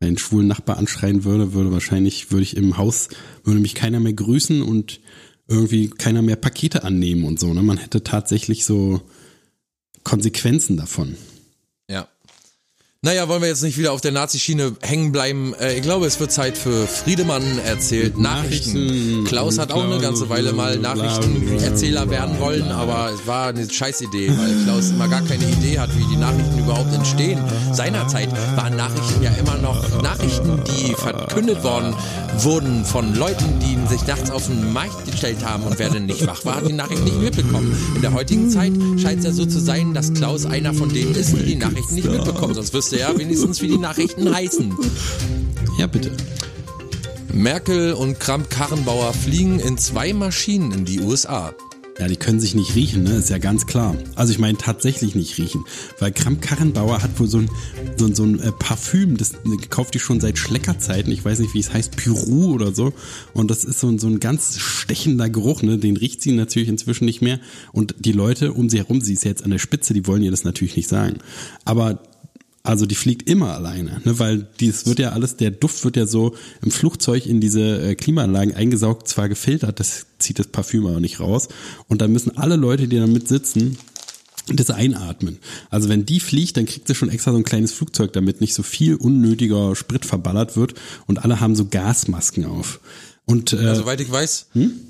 [0.01, 3.09] meinen schwulen Nachbar anschreien würde, würde wahrscheinlich, würde ich im Haus,
[3.45, 5.01] würde mich keiner mehr grüßen und
[5.49, 7.53] irgendwie keiner mehr Pakete annehmen und so.
[7.53, 7.63] Ne?
[7.63, 9.01] Man hätte tatsächlich so
[10.05, 11.17] Konsequenzen davon.
[13.01, 13.13] Ja.
[13.13, 15.55] Naja, wollen wir jetzt nicht wieder auf der Nazi-Schiene hängen bleiben.
[15.55, 18.87] Äh, ich glaube, es wird Zeit für Friedemann erzählt Nachrichten.
[18.87, 19.25] Nachrichten.
[19.25, 24.31] Klaus hat auch eine ganze Weile mal Nachrichtenerzähler werden wollen, aber es war eine Scheißidee,
[24.37, 27.39] weil Klaus immer gar keine Idee hat, wie die Nachrichten überhaupt entstehen.
[27.73, 31.95] Seinerzeit waren Nachrichten ja immer noch Nachrichten, die verkündet worden
[32.45, 36.27] wurden von Leuten, die sich nachts auf den Markt gestellt haben und wer denn nicht
[36.27, 37.75] wach war, hat die Nachrichten nicht mitbekommen.
[37.95, 41.15] In der heutigen Zeit scheint es ja so zu sein, dass Klaus einer von denen
[41.15, 42.55] ist, die die Nachrichten nicht mitbekommen.
[42.55, 44.75] Sonst wüsste er wenigstens, wie die Nachrichten heißen.
[45.79, 46.13] Ja, bitte.
[47.33, 51.55] Merkel und Kramp-Karrenbauer fliegen in zwei Maschinen in die USA.
[51.99, 53.17] Ja, die können sich nicht riechen, ne?
[53.17, 53.97] Ist ja ganz klar.
[54.15, 55.65] Also ich meine tatsächlich nicht riechen.
[55.99, 57.51] Weil Kramp-Karrenbauer hat wohl so ein,
[57.97, 61.13] so ein, so ein äh, Parfüm, das äh, kauft die schon seit Schleckerzeiten.
[61.13, 62.93] Ich weiß nicht, wie es heißt, Pyru oder so.
[63.35, 65.79] Und das ist so ein, so ein ganz stechender Geruch, ne?
[65.79, 67.41] Den riecht sie natürlich inzwischen nicht mehr.
[67.73, 70.31] Und die Leute um sie herum, sie ist jetzt an der Spitze, die wollen ihr
[70.31, 71.19] das natürlich nicht sagen.
[71.65, 71.99] Aber
[72.69, 76.07] also die fliegt immer alleine, ne, weil dies wird ja alles, der Duft wird ja
[76.07, 81.01] so im Flugzeug in diese äh, Klimaanlagen eingesaugt, zwar gefiltert, das zieht das Parfüm aber
[81.01, 81.49] nicht raus.
[81.87, 83.79] Und dann müssen alle Leute, die damit sitzen,
[84.53, 85.39] das einatmen.
[85.71, 88.53] Also wenn die fliegt, dann kriegt sie schon extra so ein kleines Flugzeug, damit nicht
[88.53, 90.75] so viel unnötiger Sprit verballert wird
[91.07, 92.81] und alle haben so Gasmasken auf.
[93.29, 94.47] Und äh, Ja, soweit ich weiß,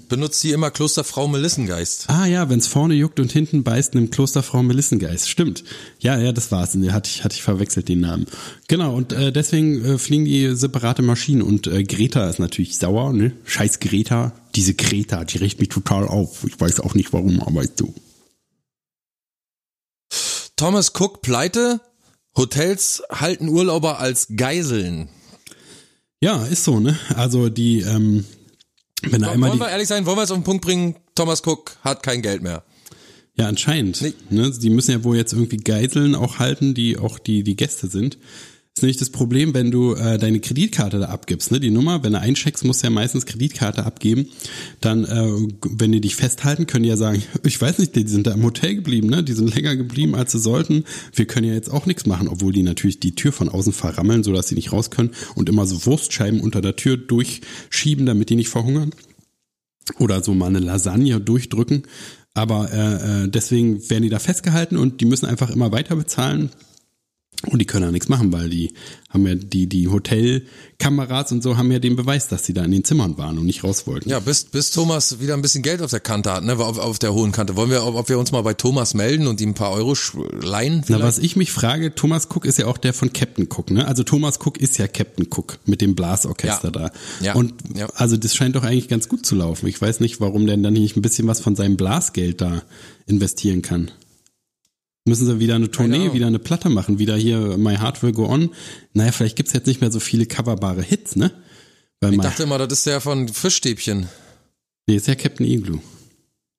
[0.09, 2.09] benutzt sie immer Klosterfrau Melissengeist.
[2.09, 5.28] Ah ja, wenn's vorne juckt und hinten beißt, nimmt Klosterfrau Melissengeist.
[5.28, 5.64] Stimmt.
[5.99, 6.74] Ja, ja, das war's.
[6.74, 8.26] Hatte ich, hatte ich verwechselt den Namen.
[8.68, 11.43] Genau, und äh, deswegen äh, fliegen die separate Maschinen.
[11.43, 13.32] Und äh, Greta ist natürlich sauer, ne?
[13.45, 14.32] Scheiß Greta.
[14.55, 16.45] Diese Greta, die regt mich total auf.
[16.45, 17.93] Ich weiß auch nicht warum, aber so.
[20.55, 21.80] Thomas Cook pleite,
[22.36, 25.09] Hotels halten Urlauber als Geiseln.
[26.20, 26.98] Ja, ist so, ne?
[27.14, 28.24] Also die, ähm,
[29.02, 30.96] wenn da einmal wollen die, wir ehrlich sein, wollen wir es auf den Punkt bringen,
[31.14, 32.64] Thomas Cook hat kein Geld mehr.
[33.36, 34.02] Ja, anscheinend.
[34.02, 34.14] Nee.
[34.30, 37.86] Ne, die müssen ja wohl jetzt irgendwie Geiseln auch halten, die auch die, die Gäste
[37.86, 38.18] sind.
[38.79, 41.59] Ist nämlich das Problem, wenn du äh, deine Kreditkarte da abgibst, ne?
[41.59, 44.29] Die Nummer, wenn du eincheckst, musst du ja meistens Kreditkarte abgeben.
[44.81, 48.29] Dann, äh, wenn die dich festhalten, können die ja sagen, ich weiß nicht, die sind
[48.29, 49.24] da im Hotel geblieben, ne?
[49.24, 50.85] Die sind länger geblieben, als sie sollten.
[51.12, 54.22] Wir können ja jetzt auch nichts machen, obwohl die natürlich die Tür von außen verrammeln,
[54.22, 58.37] sodass sie nicht raus können und immer so Wurstscheiben unter der Tür durchschieben, damit die
[58.37, 58.93] nicht verhungern
[59.99, 61.83] oder so mal eine Lasagne durchdrücken.
[62.33, 66.51] Aber äh, äh, deswegen werden die da festgehalten und die müssen einfach immer weiter bezahlen.
[67.47, 68.72] Und die können ja nichts machen, weil die
[69.11, 72.72] haben ja die, die Hotelkameras und so haben ja den Beweis, dass sie da in
[72.72, 74.09] den Zimmern waren und nicht raus wollten.
[74.09, 76.99] Ja, bis, bis Thomas wieder ein bisschen Geld auf der Kante hat, ne, auf, auf
[76.99, 77.55] der hohen Kante.
[77.55, 79.95] Wollen wir, ob, ob wir uns mal bei Thomas melden und ihm ein paar Euro
[80.43, 80.78] leihen?
[80.78, 81.03] Na, vielleicht?
[81.05, 83.86] was ich mich frage, Thomas Cook ist ja auch der von Captain Cook, ne?
[83.86, 86.89] Also Thomas Cook ist ja Captain Cook mit dem Blasorchester Ja.
[86.89, 86.91] da.
[87.24, 87.34] Ja.
[87.34, 87.86] Und Ja.
[87.95, 89.68] also das scheint doch eigentlich ganz gut zu laufen.
[89.68, 92.62] Ich weiß nicht, warum der dann nicht ein bisschen was von seinem Blasgeld da
[93.07, 93.93] investieren kann.
[95.09, 96.14] Müssen sie wieder eine Tournee, Ahnung.
[96.14, 98.50] wieder eine Platte machen, wieder hier My Heart Will Go On.
[98.92, 101.32] Naja, vielleicht gibt's jetzt nicht mehr so viele coverbare Hits, ne?
[102.00, 104.09] Weil ich dachte immer, das ist der von Fischstäbchen.
[104.86, 105.80] nee, ist ja Captain Igloo.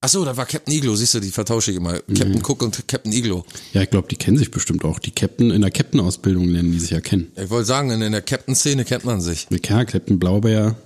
[0.01, 1.99] Ach so, da war Captain Iglo, siehst du, die vertausche ich immer.
[1.99, 3.45] Captain Cook und Captain Iglo.
[3.73, 4.97] Ja, ich glaube, die kennen sich bestimmt auch.
[4.97, 7.31] Die Captain, in der Captain-Ausbildung lernen die sich ja kennen.
[7.35, 9.47] Ich wollte sagen, in, in der Captain-Szene kennt man sich.
[9.51, 10.77] Ja, Captain Blaubeer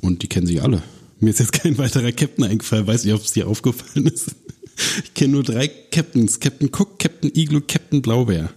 [0.00, 0.82] und die kennen sich alle.
[1.18, 4.36] Mir ist jetzt kein weiterer Captain eingefallen, weiß nicht, ob es dir aufgefallen ist.
[5.04, 6.40] Ich kenne nur drei Captains.
[6.40, 8.50] Captain Cook, Captain Igloo, Captain Blaubeer.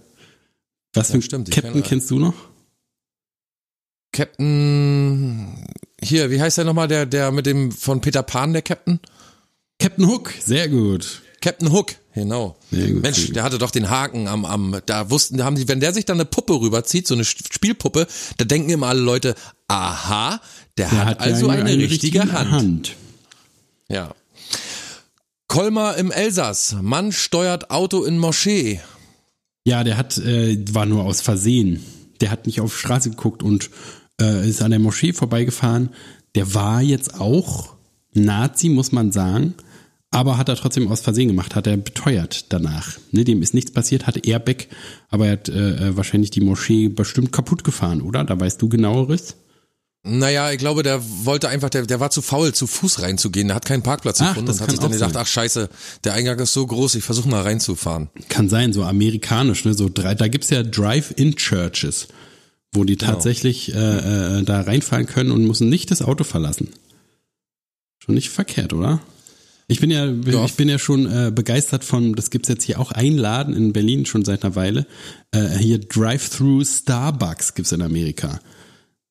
[0.94, 2.34] Was für einen stimmt, ich Captain kenn- kennst du noch?
[4.12, 5.64] Captain,
[6.02, 9.00] hier, wie heißt der nochmal, der, der mit dem, von Peter Pan, der Captain?
[9.78, 11.22] Captain Hook, sehr gut.
[11.40, 12.56] Captain Hook, genau.
[12.70, 15.78] Gut, Mensch, der hatte doch den Haken am, am, da wussten, da haben die, wenn
[15.78, 18.08] der sich dann eine Puppe rüberzieht, so eine Spielpuppe,
[18.38, 19.34] da denken immer alle Leute,
[19.68, 20.40] aha,
[20.78, 22.50] der, Der hat, also ja eine, richtige Hand.
[22.50, 22.96] Hand.
[23.88, 24.14] Ja.
[25.48, 28.80] Kolmar im Elsass, Mann steuert Auto in Moschee.
[29.64, 31.82] Ja, der hat, äh, war nur aus Versehen.
[32.20, 33.70] Der hat nicht auf die Straße geguckt und
[34.20, 35.88] äh, ist an der Moschee vorbeigefahren.
[36.34, 37.74] Der war jetzt auch
[38.12, 39.54] Nazi, muss man sagen,
[40.10, 42.98] aber hat er trotzdem aus Versehen gemacht, hat er beteuert danach.
[43.12, 44.68] Ne, dem ist nichts passiert, hatte Airbag,
[45.08, 48.22] aber er hat äh, äh, wahrscheinlich die Moschee bestimmt kaputt gefahren, oder?
[48.22, 49.36] Da weißt du genaueres?
[50.08, 53.48] Naja, ich glaube, der wollte einfach, der, der war zu faul, zu Fuß reinzugehen.
[53.48, 55.22] Der hat keinen Parkplatz Ach, gefunden das und hat sich dann gedacht, sein.
[55.22, 55.68] ach scheiße,
[56.04, 58.08] der Eingang ist so groß, ich versuche mal reinzufahren.
[58.28, 59.74] Kann sein, so amerikanisch, ne?
[59.74, 62.08] So drei, da gibt's ja Drive-in-Churches,
[62.72, 66.68] wo die tatsächlich äh, äh, da reinfahren können und müssen nicht das Auto verlassen.
[67.98, 69.00] Schon nicht verkehrt, oder?
[69.70, 70.44] Ich bin ja, Ja.
[70.46, 73.74] ich bin ja schon äh, begeistert von, das gibt's jetzt hier auch ein Laden in
[73.74, 74.86] Berlin schon seit einer Weile.
[75.30, 78.40] Äh, hier Drive-Through Starbucks gibt's in Amerika.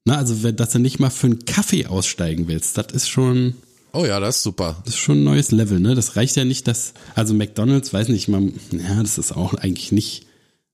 [0.08, 3.56] Na, also wenn, dass du nicht mal für einen Kaffee aussteigen willst, das ist schon,
[3.92, 4.82] Oh ja, das ist super.
[4.86, 5.96] Das ist schon ein neues Level, ne?
[5.96, 9.92] Das reicht ja nicht, dass, also McDonalds, weiß nicht, man, ja, das ist auch eigentlich
[9.92, 10.26] nicht,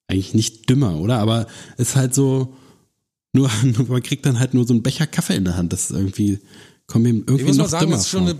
[0.07, 1.17] eigentlich nicht dümmer, oder?
[1.17, 2.53] Aber es ist halt so,
[3.33, 3.49] nur,
[3.87, 5.73] man kriegt dann halt nur so einen Becher Kaffee in der Hand.
[5.73, 6.37] Das ist irgendwie,
[6.85, 8.35] kommt mir irgendwie Ich muss noch mal sagen, dümmer ist schon vor.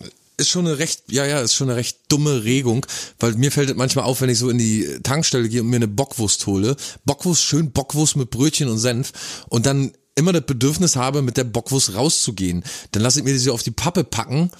[0.00, 2.84] eine, ist schon eine recht, ja, ja, ist schon eine recht dumme Regung,
[3.18, 5.76] weil mir fällt es manchmal auf, wenn ich so in die Tankstelle gehe und mir
[5.76, 6.76] eine Bockwurst hole.
[7.06, 11.44] Bockwurst, schön Bockwurst mit Brötchen und Senf und dann immer das Bedürfnis habe, mit der
[11.44, 12.64] Bockwurst rauszugehen.
[12.92, 14.50] Dann lasse ich mir die so auf die Pappe packen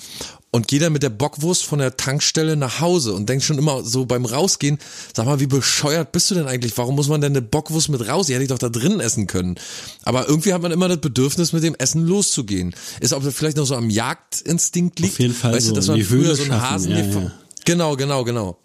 [0.51, 3.83] und gehe dann mit der Bockwurst von der Tankstelle nach Hause und denk schon immer
[3.85, 4.79] so beim Rausgehen,
[5.15, 6.77] sag mal, wie bescheuert bist du denn eigentlich?
[6.77, 8.27] Warum muss man denn eine Bockwurst mit raus?
[8.27, 9.57] Die hätte ich doch da drin essen können.
[10.03, 12.75] Aber irgendwie hat man immer das Bedürfnis, mit dem Essen loszugehen.
[13.01, 15.15] Ist ob das vielleicht noch so am Jagdinstinkt liegt.
[15.15, 17.33] Auf jeden Fall weißt so du, dass man früher so einen Hasen ja, ja.
[17.65, 18.59] Genau, genau, genau.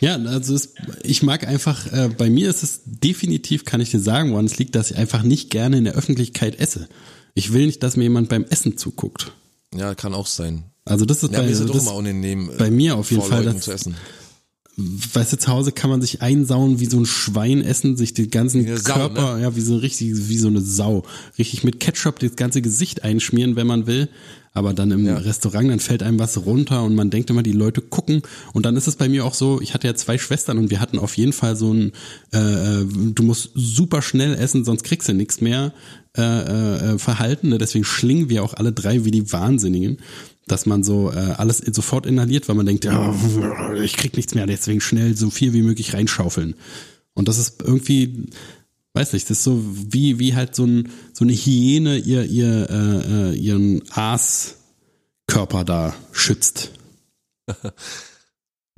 [0.00, 4.00] Ja, also es, ich mag einfach, äh, bei mir ist es definitiv, kann ich dir
[4.00, 6.88] sagen, woran es liegt, dass ich einfach nicht gerne in der Öffentlichkeit esse.
[7.34, 9.32] Ich will nicht, dass mir jemand beim Essen zuguckt.
[9.74, 10.64] Ja, kann auch sein.
[10.84, 12.50] Also das ist Ja, bei, mir ist doch das, immer unangenehm.
[12.58, 13.94] bei mir auf jeden Fall, das- zu essen.
[14.78, 18.30] Weißt du, zu Hause kann man sich einsauen wie so ein Schwein essen, sich den
[18.30, 19.42] ganzen Sau, Körper, ne?
[19.42, 21.02] ja, wie so richtig, wie so eine Sau,
[21.36, 24.08] richtig mit Ketchup das ganze Gesicht einschmieren, wenn man will.
[24.54, 25.18] Aber dann im Ja.
[25.18, 28.22] Restaurant, dann fällt einem was runter und man denkt immer, die Leute gucken.
[28.52, 30.80] Und dann ist es bei mir auch so, ich hatte ja zwei Schwestern und wir
[30.80, 31.92] hatten auf jeden Fall so ein,
[32.32, 32.38] äh,
[32.80, 35.72] äh, du musst super schnell essen, sonst kriegst du nichts mehr
[36.16, 37.50] äh, äh, äh, Verhalten.
[37.50, 37.58] Ne?
[37.58, 39.98] Deswegen schlingen wir auch alle drei wie die Wahnsinnigen
[40.50, 43.14] dass man so äh, alles sofort inhaliert, weil man denkt, ja,
[43.82, 46.54] ich krieg nichts mehr, deswegen schnell so viel wie möglich reinschaufeln.
[47.14, 48.26] Und das ist irgendwie,
[48.94, 52.70] weiß nicht, das ist so wie wie halt so ein so eine Hyäne ihr ihr
[52.70, 56.72] äh, äh, ihren Aaskörper da schützt.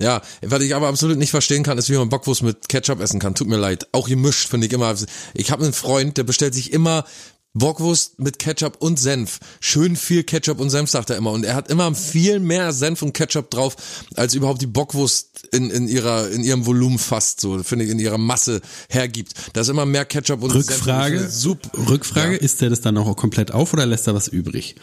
[0.01, 3.19] Ja, was ich aber absolut nicht verstehen kann, ist, wie man Bockwurst mit Ketchup essen
[3.19, 3.35] kann.
[3.35, 3.87] Tut mir leid.
[3.91, 4.95] Auch gemischt finde ich immer.
[5.35, 7.05] Ich habe einen Freund, der bestellt sich immer
[7.53, 9.39] Bockwurst mit Ketchup und Senf.
[9.59, 11.31] Schön viel Ketchup und Senf, sagt er immer.
[11.31, 13.75] Und er hat immer viel mehr Senf und Ketchup drauf,
[14.15, 17.99] als überhaupt die Bockwurst in, in ihrer, in ihrem Volumen fast so, finde ich, in
[17.99, 19.33] ihrer Masse hergibt.
[19.53, 21.33] Da ist immer mehr Ketchup und Rückfrage, Senf.
[21.33, 21.89] Super.
[21.89, 22.39] Rückfrage, Ja.
[22.39, 24.75] isst der das dann auch komplett auf oder lässt er was übrig?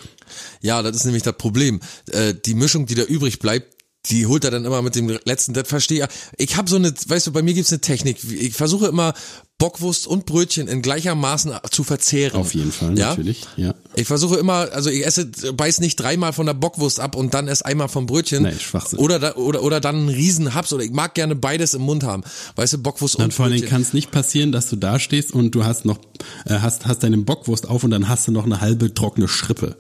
[0.61, 1.81] Ja, das ist nämlich das Problem.
[2.11, 5.55] Äh, die Mischung, die da übrig bleibt, die holt er dann immer mit dem letzten,
[5.55, 6.05] das verstehe
[6.39, 6.51] ich.
[6.51, 8.19] Ich habe so eine, weißt du, bei mir gibt's eine Technik.
[8.31, 9.13] Ich versuche immer
[9.59, 12.37] Bockwurst und Brötchen in gleichermaßen zu verzehren.
[12.41, 13.09] Auf jeden Fall, ja?
[13.11, 13.45] natürlich.
[13.57, 13.75] Ja.
[13.97, 17.49] Ich versuche immer, also ich esse, beiß nicht dreimal von der Bockwurst ab und dann
[17.49, 18.45] erst einmal vom Brötchen.
[18.45, 19.01] Nee, Schwachsinn.
[19.01, 22.05] Oder, da, oder, oder dann einen riesen Haps oder ich mag gerne beides im Mund
[22.05, 22.23] haben.
[22.55, 23.73] Weißt du, Bockwurst Dann und vor allen Dingen Brötchen.
[23.75, 25.99] kann es nicht passieren, dass du da stehst und du hast noch,
[26.45, 29.77] äh, hast, hast deine Bockwurst auf und dann hast du noch eine halbe trockene Schrippe.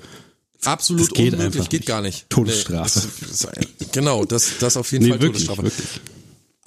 [0.64, 1.86] Absolut das geht unmöglich, geht nicht.
[1.86, 2.28] gar nicht.
[2.30, 2.98] Todesstrafe.
[2.98, 5.62] Nee, das, genau, das, das auf jeden Nee, Fall wirklich, Todesstrafe.
[5.78, 6.00] wirklich.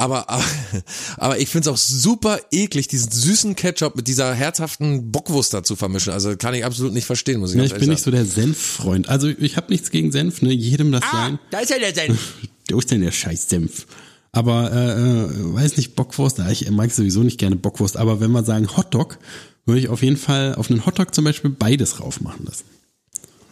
[0.02, 0.44] Aber, aber,
[1.18, 5.76] aber ich find's auch super eklig, diesen süßen Ketchup mit dieser herzhaften Bockwurst da zu
[5.76, 6.12] vermischen.
[6.12, 8.12] Also kann ich absolut nicht verstehen, muss ich Ja, ganz ich bin ehrlich nicht so
[8.12, 9.10] der Senffreund.
[9.10, 10.52] Also ich habe nichts gegen Senf, ne?
[10.52, 11.38] Jedem das sein.
[11.52, 12.34] da ist ja der Senf.
[12.72, 13.86] Wo ist denn der scheiß Senf?
[14.32, 18.44] Aber äh, äh, weiß nicht, Bockwurst, ich mag sowieso nicht gerne Bockwurst, aber wenn wir
[18.44, 19.20] sagen Hotdog,
[19.66, 22.64] würde ich auf jeden Fall auf einen Hotdog zum Beispiel beides rauf machen lassen.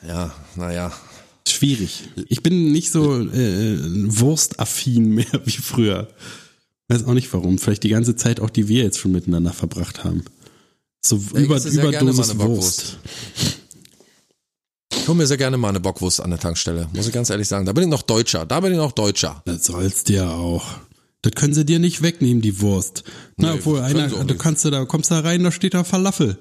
[0.07, 0.93] Ja, naja.
[1.51, 2.03] Schwierig.
[2.27, 6.07] Ich bin nicht so äh, wurstaffin mehr wie früher.
[6.87, 7.57] Weiß auch nicht warum.
[7.57, 10.23] Vielleicht die ganze Zeit auch, die wir jetzt schon miteinander verbracht haben.
[11.01, 12.97] So ich über, Überdosis Wurst.
[14.91, 17.47] Ich hole mir sehr gerne mal eine Bockwurst an der Tankstelle, muss ich ganz ehrlich
[17.47, 17.65] sagen.
[17.65, 19.41] Da bin ich noch Deutscher, da bin ich noch Deutscher.
[19.45, 20.65] Das soll's dir auch.
[21.21, 23.03] Das können sie dir nicht wegnehmen, die Wurst.
[23.37, 26.37] Na, Nee, obwohl einer, du kannst du da, kommst da rein, da steht da Falafel.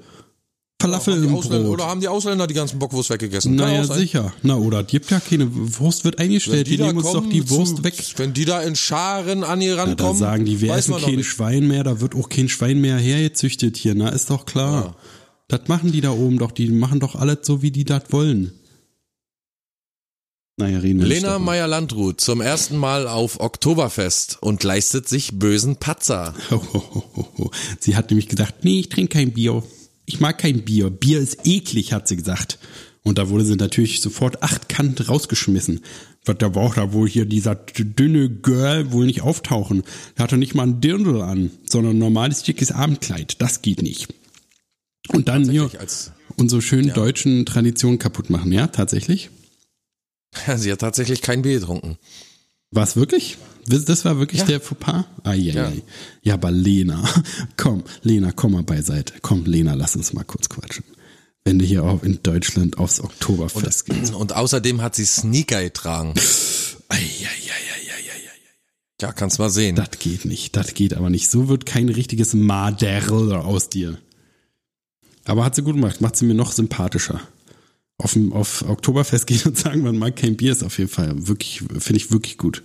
[0.80, 1.50] Falafel die im Brot.
[1.50, 3.56] oder haben die Ausländer die ganzen Bockwurst weggegessen?
[3.56, 4.32] Naja, sicher.
[4.42, 6.68] Na, oder gibt ja keine Wurst wird eingestellt.
[6.68, 7.94] Die, da nehmen uns doch die Wurst zu, weg.
[8.16, 11.24] Wenn die da in Scharen an ihr Ja, da rankommen, sagen die, wir essen kein.
[11.24, 14.94] Schwein mehr, da wird auch kein Schwein mehr hergezüchtet hier, na, ist doch klar.
[15.48, 18.52] Das machen die da oben doch, die machen doch alles so, wie die das wollen.
[20.58, 21.40] Naja, reden Lena.
[21.40, 26.34] Meyer-Landrut zum ersten Mal auf Oktoberfest und leistet sich bösen Patzer.
[27.80, 29.62] Sie hat nämlich gesagt, nee, ich trinke kein Bier.
[30.08, 30.88] Ich mag kein Bier.
[30.88, 32.58] Bier ist eklig, hat sie gesagt.
[33.02, 35.82] Und da wurde sie natürlich sofort achtkant rausgeschmissen.
[36.24, 39.82] Was da braucht da wohl hier dieser dünne Girl wohl nicht auftauchen.
[40.16, 43.42] Der hatte nicht mal ein Dirndl an, sondern ein normales dickes Abendkleid.
[43.42, 44.08] Das geht nicht.
[45.08, 45.70] Und dann hier
[46.36, 48.50] unsere schönen deutschen Traditionen kaputt machen.
[48.50, 49.28] Ja, tatsächlich.
[50.56, 51.98] Sie hat tatsächlich kein Bier getrunken.
[52.70, 53.36] War es wirklich?
[53.68, 54.46] Das war wirklich Ja.
[54.46, 55.04] der Fauxpas?
[55.24, 55.68] Ah, ja, ja.
[55.68, 55.72] Ja.
[56.22, 57.02] ja, aber Lena,
[57.56, 59.14] komm, Lena, komm mal beiseite.
[59.22, 60.84] Komm, Lena, lass uns mal kurz quatschen.
[61.44, 64.14] Wenn du hier auch in Deutschland aufs Oktoberfest gehst.
[64.14, 66.14] Und außerdem hat sie Sneaker getragen.
[66.88, 67.28] Ei, ei.
[69.00, 69.76] Ja, kannst mal sehen.
[69.76, 71.30] Das geht nicht, das geht aber nicht.
[71.30, 73.96] So wird kein richtiges Maderl aus dir.
[75.24, 77.20] Aber hat sie gut gemacht, macht sie mir noch sympathischer.
[77.98, 81.58] auf, auf Oktoberfest gehen und sagen, man mag kein Bier, ist auf jeden Fall wirklich,
[81.78, 82.62] finde ich wirklich gut.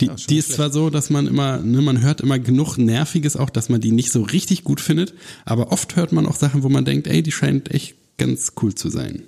[0.00, 0.52] Die, Ja, die ist schlecht.
[0.56, 3.92] zwar so, dass man immer, ne, man hört immer genug Nerviges auch, dass man die
[3.92, 7.22] nicht so richtig gut findet, aber oft hört man auch Sachen, wo man denkt, ey,
[7.22, 9.22] die scheint echt ganz cool zu sein.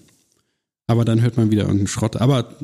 [0.86, 2.16] Aber dann hört man wieder irgendeinen Schrott.
[2.16, 2.54] Aber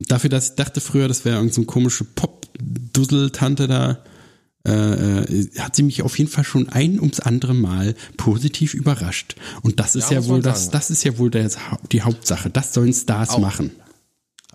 [0.00, 3.98] dafür, dass ich dachte früher, das wäre irgendeine so komische Pop-Dussel-Tante da,
[4.66, 9.36] äh, äh, hat sie mich auf jeden Fall schon ein ums andere Mal positiv überrascht.
[9.62, 10.72] Und das ist Ja, ja, wohl das, sagen.
[10.72, 11.50] das ist ja wohl der,
[11.92, 12.50] die Hauptsache.
[12.50, 13.38] Das sollen Stars Auch.
[13.38, 13.70] machen.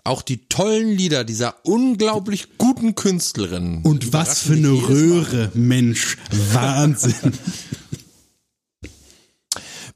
[0.06, 3.80] Auch die tollen Lieder dieser unglaublich guten Künstlerin.
[3.82, 4.68] Und was für eine.
[4.68, 6.16] Röhre, Mensch,
[6.52, 7.32] Wahnsinn.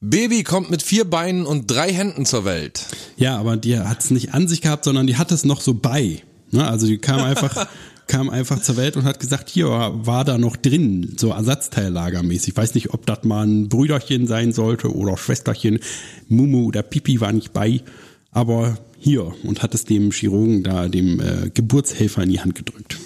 [0.00, 2.86] Baby kommt mit vier Beinen und drei Händen zur Welt.
[3.16, 5.74] ja, aber die hat es nicht an sich gehabt, sondern die hat es noch so
[5.74, 6.22] bei.
[6.50, 6.66] Ne?
[6.66, 7.68] Also die kam einfach,
[8.06, 12.48] kam einfach zur Welt und hat gesagt, hier war da noch drin, so Ersatzteillagermäßig.
[12.48, 15.80] Ich weiß nicht, ob das mal ein Brüderchen sein sollte oder Schwesterchen.
[16.28, 17.82] Mumu oder Pipi war nicht bei,
[18.30, 22.98] aber hier und hat es dem Chirurgen da, dem äh, Geburtshelfer in die Hand gedrückt.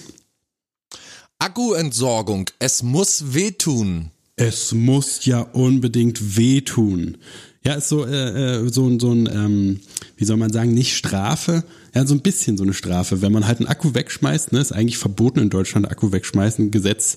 [1.39, 2.51] Akkuentsorgung.
[2.59, 4.11] Es muss wehtun.
[4.37, 7.19] Es muss ja unbedingt wehtun.
[7.65, 9.81] Ja, ist so, äh, äh, so, ein- so ein, ähm,
[10.17, 11.65] wie soll man sagen, nicht Strafe,
[11.95, 13.23] ja, so ein bisschen so eine Strafe.
[13.23, 17.17] Wenn man halt einen Akku wegschmeißt, ne, ist eigentlich verboten in Deutschland, Akku wegschmeißen, Gesetz,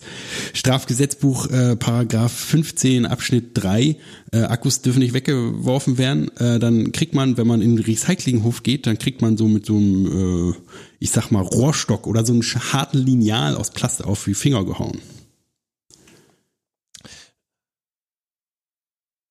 [0.53, 3.97] Strafgesetzbuch, äh, Paragraph 15, Abschnitt 3,
[4.31, 8.61] äh, Akkus dürfen nicht weggeworfen werden, äh, dann kriegt man, wenn man in den Recyclinghof
[8.61, 10.55] geht, dann kriegt man so mit so einem, äh,
[10.99, 14.99] ich sag mal, Rohrstock oder so einem harten Lineal aus Plast auf die Finger gehauen.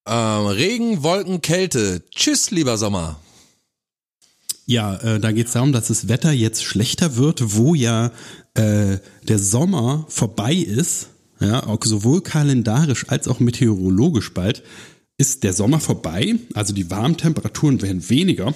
[0.08, 2.02] Ähm, Regen, Wolken, Kälte.
[2.10, 3.20] Tschüss, lieber Sommer.
[4.66, 8.10] Ja, äh, da geht es darum, dass das Wetter jetzt schlechter wird, wo ja
[8.54, 8.98] äh,
[9.28, 11.08] der Sommer vorbei ist,
[11.38, 14.64] ja, auch sowohl kalendarisch als auch meteorologisch bald,
[15.18, 18.54] ist der Sommer vorbei, also die warmen Temperaturen werden weniger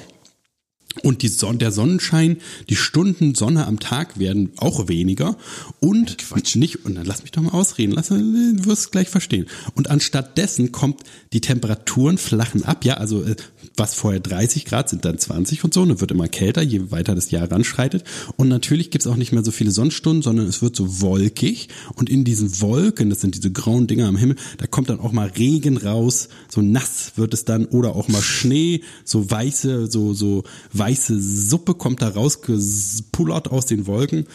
[1.03, 2.39] und die Son der Sonnenschein,
[2.69, 5.37] die Stunden Sonne am Tag werden auch weniger.
[5.79, 6.17] Und
[6.57, 9.47] nicht und dann lass mich doch mal ausreden, lass du wirst es gleich verstehen.
[9.75, 13.37] Und anstatt dessen kommt die Temperaturen flachen ab, ja, also äh,
[13.77, 16.91] was vorher 30 Grad sind dann 20 und so, und es wird immer kälter, je
[16.91, 18.05] weiter das Jahr ranschreitet.
[18.37, 21.69] Und natürlich gibt's auch nicht mehr so viele Sonnenstunden, sondern es wird so wolkig.
[21.95, 25.13] Und in diesen Wolken, das sind diese grauen Dinger am Himmel, da kommt dann auch
[25.13, 27.67] mal Regen raus, so nass wird es dann.
[27.67, 30.43] Oder auch mal Schnee, so weiße, so so
[30.81, 34.27] weiße Suppe kommt da rausgepullert aus den Wolken.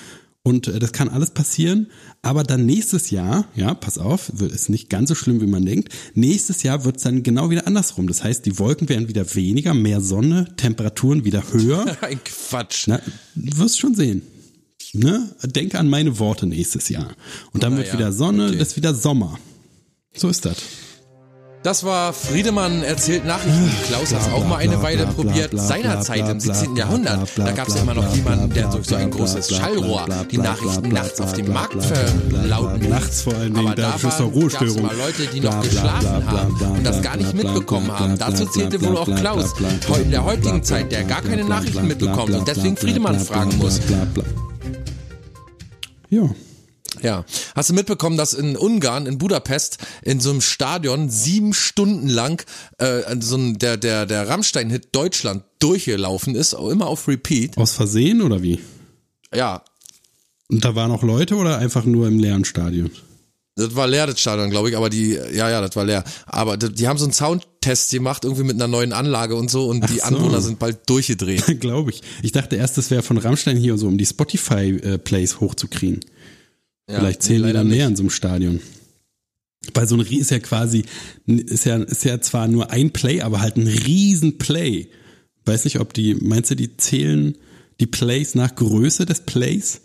[0.43, 1.88] Und äh, das kann alles passieren,
[2.22, 5.66] aber dann nächstes Jahr, ja, pass auf, wird- ist nicht ganz so schlimm, wie man
[5.66, 5.89] denkt.
[6.14, 8.06] Nächstes Jahr wird es dann genau wieder andersrum.
[8.08, 11.98] Das heißt, die Wolken werden wieder weniger, mehr Sonne, Temperaturen wieder höher.
[12.02, 12.84] Ein Quatsch.
[12.88, 13.02] Na,
[13.34, 14.22] du wirst schon sehen.
[14.93, 15.30] Ne?
[15.43, 17.10] Denke an meine Worte nächstes Jahr.
[17.52, 18.62] Und dann Na wird ja, wieder Sonne, okay.
[18.62, 19.39] ist wieder Sommer.
[20.16, 20.58] So ist das.
[21.66, 23.72] Das war Friedemann erzählt Nachrichten.
[23.88, 25.49] Klaus hat es auch mal eine Weile probiert.
[25.51, 26.76] Seinerzeit im 17.
[26.76, 27.28] Jahrhundert.
[27.36, 30.89] Da gab es ja immer noch jemanden, der durch so ein großes Schallrohr die Nachrichten
[30.89, 32.88] nachts auf dem Markt verlauten.
[32.88, 35.59] Nachts vor allen Dingen, Aber da da ist doch gab es immer Leute, die noch
[35.63, 38.16] geschlafen haben und das gar nicht mitbekommen haben.
[38.16, 39.55] Dazu zählte wohl auch Klaus,
[40.03, 43.82] in der heutigen Zeit, der gar keine Nachrichten mitbekommt und deswegen Friedemann fragen muss.
[46.11, 46.30] Ja.
[47.02, 47.26] Ja.
[47.56, 52.46] Hast du mitbekommen, dass in Ungarn, in Budapest, in so einem Stadion sieben Stunden lang
[52.78, 57.58] äh, so ein, der, der, der Rammstein-Hit Deutschland durchgelaufen ist, auch immer auf Repeat?
[57.58, 58.60] Aus Versehen oder wie?
[59.34, 59.64] Ja,
[60.50, 62.91] Und da waren auch Leute oder einfach nur im leeren Stadion?
[63.58, 66.04] Das war leer, das Stadion, glaube ich, aber die, ja, ja, das war leer.
[66.26, 69.68] Aber die, die haben so einen Soundtest gemacht, irgendwie mit einer neuen Anlage und so,
[69.68, 70.04] und die so.
[70.04, 71.60] Anwohner sind bald durchgedreht.
[71.62, 72.02] Glaube ich.
[72.22, 76.02] Ich dachte erst, das wäre von Rammstein hier so, um die Spotify-Plays hochzukriegen.
[76.90, 78.60] Ja, Vielleicht zählen die leider dann mehr in so einem Stadion.
[79.74, 80.86] Weil so ein Rie- ist ja quasi,
[81.26, 84.90] ist ja, ist ja zwar nur ein Play, aber halt ein riesen Play.
[85.46, 87.36] Weiß nicht, ob die, meinst du, die zählen
[87.80, 89.82] die Plays nach Größe des Plays?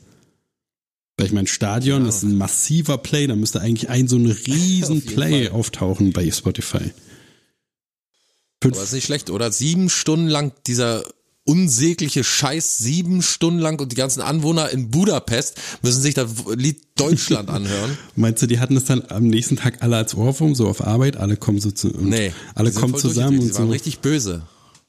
[1.17, 4.99] Weil ich mein Stadion ist ein massiver Play, da müsste eigentlich ein so ein riesen
[4.99, 5.53] Auf jeden Play Fall.
[5.59, 6.91] auftauchen bei Spotify.
[8.63, 9.51] Aber ist nicht schlecht, oder?
[9.53, 11.03] Sieben Stunden lang dieser
[11.45, 16.79] unsägliche Scheiß, sieben Stunden lang und die ganzen Anwohner in Budapest müssen sich das Lied
[16.97, 17.97] Deutschland anhören.
[18.17, 21.17] Meinst du, die hatten es dann am nächsten Tag alle als Ohrwurm, so auf Arbeit,
[21.17, 22.33] alle kommen so zu, Nee.
[22.55, 23.73] alle kommen zusammen und Die waren so.
[23.73, 24.43] richtig böse.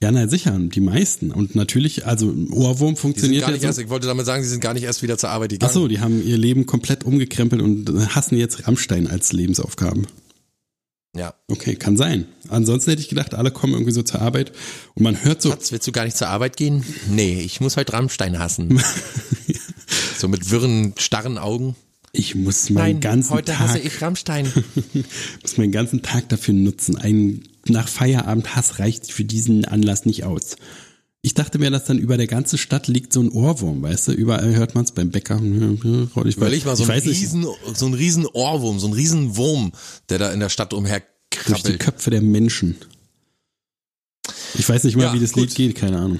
[0.04, 1.32] Ja, na sicher, die meisten.
[1.32, 3.68] Und natürlich, also Ohrwurm Die sind funktioniert gar ja nicht so.
[3.68, 5.74] erst, ich wollte damit sagen, sie sind gar nicht erst wieder zur Arbeit Ach gegangen.
[5.74, 10.08] so, die haben ihr Leben komplett umgekrempelt und hassen jetzt Rammstein als Lebensaufgaben.
[11.16, 11.34] Ja.
[11.48, 12.26] Okay, kann sein.
[12.48, 14.54] Ansonsten hätte ich gedacht, alle kommen irgendwie so zur Arbeit
[14.96, 16.86] und man hört so, Schatz, willst du gar nicht zur Arbeit gehen?
[17.10, 18.82] Nee, ich muss heute Rammstein hassen.
[20.18, 21.76] so mit wirren, starren Augen.
[22.14, 24.52] ich muss meinen ganzen heute Tag, hasse ich Rammstein.
[25.42, 30.24] muss meinen ganzen Tag dafür nutzen, einen nach Feierabend Hass reicht für diesen Anlass nicht
[30.24, 30.56] aus.
[31.24, 34.12] Ich dachte mir, dass dann über der ganzen Stadt liegt so ein Ohrwurm, weißt du?
[34.14, 35.36] Überall hört man es beim Bäcker.
[35.36, 37.46] Ich Überleg mal, so ein weiß nicht, riesen,
[37.76, 39.72] so ein riesen Ohrwurm, so ein riesen Wurm,
[40.10, 41.80] der da in der Stadt durch die umherkrabbelt.
[41.80, 42.76] Köpfe der Menschen.
[44.56, 45.44] Ich weiß nicht mal, Ja, wie das gut.
[45.44, 46.20] Lied geht, keine Ahnung.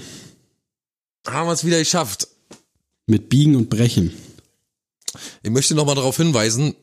[1.26, 2.28] Haben wir es wieder geschafft.
[3.06, 4.12] Mit Biegen und Brechen.
[5.42, 6.74] Ich möchte nochmal darauf hinweisen,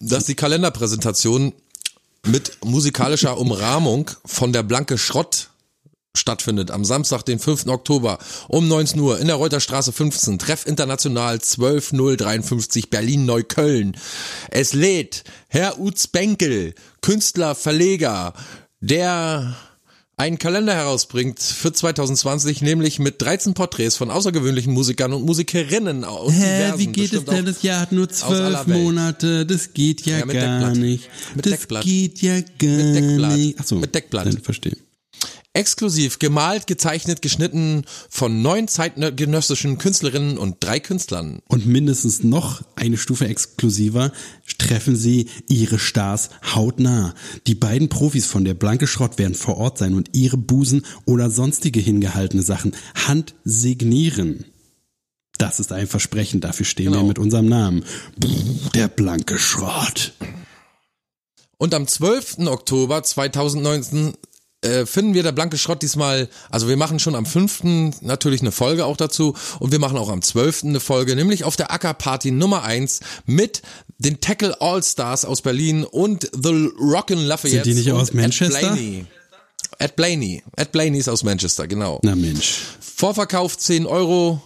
[0.00, 1.52] dass die Kalenderpräsentation
[2.26, 5.49] mit musikalischer Umrahmung von der Blanke Schrott
[6.16, 7.66] stattfindet am Samstag, den 5.
[7.68, 13.96] Oktober um 19 Uhr in der Reuterstraße 15, Treff International 12053 Berlin-Neukölln.
[14.50, 18.32] Es lädt Herr Utz Benkel, Künstler, Verleger,
[18.80, 19.56] der
[20.16, 26.32] einen Kalender herausbringt für 2020, nämlich mit 13 Porträts von außergewöhnlichen Musikern und Musikerinnen aus
[26.32, 27.46] Hä, wie geht es denn?
[27.46, 28.66] Das Jahr hat nur zwölf.
[28.66, 29.46] Monate.
[29.46, 30.76] Das geht ja, Ja, mit gar Deckblatt.
[30.76, 31.08] nicht.
[31.34, 31.84] Mit das Deckblatt.
[31.84, 33.36] geht ja gar Mit Deckblatt.
[33.36, 33.60] nicht.
[33.60, 34.26] Achso, Mit Deckblatt.
[34.26, 34.76] Dann verstehe.
[35.52, 41.40] Exklusiv gemalt, gezeichnet, geschnitten von neun zeitgenössischen Künstlerinnen und drei Künstlern.
[41.48, 44.12] Und mindestens noch eine Stufe exklusiver
[44.58, 47.14] treffen sie ihre Stars hautnah.
[47.48, 51.30] Die beiden Profis von der Blanke Schrott werden vor Ort sein und ihre Busen oder
[51.30, 54.44] sonstige hingehaltene Sachen handsignieren.
[55.36, 57.08] Das ist ein Versprechen, dafür stehen wir Genau.
[57.08, 57.84] mit unserem Namen.
[58.74, 60.12] Der Blanke Schrott.
[61.56, 62.46] Und am 12.
[62.46, 64.12] Oktober 2019
[64.62, 68.00] äh, finden wir der blanke Schrott diesmal, also wir machen schon am 5.
[68.02, 70.64] natürlich eine Folge auch dazu und wir machen auch am 12.
[70.64, 73.62] eine Folge, nämlich auf der Ackerparty Nummer 1 mit
[73.98, 77.64] den Tackle All-Stars aus Berlin und The Rockin' Lafayette.
[77.64, 78.76] Sind die nicht aus Manchester?
[79.78, 80.42] Ed Blaney.
[80.56, 82.00] Ed Blaney ist aus Manchester, genau.
[82.02, 82.60] Na Mensch.
[82.80, 84.42] Vorverkauf 10 Euro.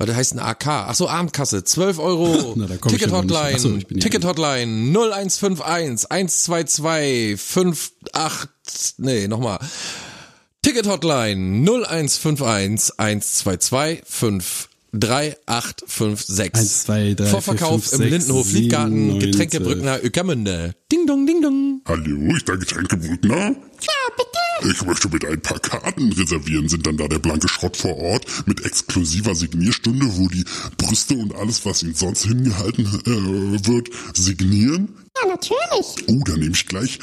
[0.00, 0.66] Was heißt ein AK?
[0.68, 2.54] Ach so, Abendkasse, 12 Euro.
[2.56, 3.10] Na, Ticket.
[3.10, 9.58] Hotline, so, Ticket Hotline 0151 122 58, nee, nochmal.
[10.62, 16.54] Ticket Hotline 0151 122 53856.
[16.54, 20.76] Eins, zwei, drei, Vorverkauf vier, fünf, im sechs, Lindenhof, sieben, Liedgarten, Getränkebrückner, Öckermünde.
[20.92, 21.80] Ding dong, ding dong.
[21.86, 23.36] Hallo, ist da Getränkebrückner?
[23.36, 23.52] Ja,
[24.16, 24.37] bitte.
[24.62, 26.68] Ich möchte bitte ein paar Karten reservieren.
[26.68, 30.44] Sind dann da der blanke Schrott vor Ort mit exklusiver Signierstunde, wo die
[30.76, 34.94] Brüste und alles, was ihnen sonst hingehalten äh, wird, signieren?
[35.20, 36.08] Ja, natürlich.
[36.08, 36.98] Oh, dann nehme ich gleich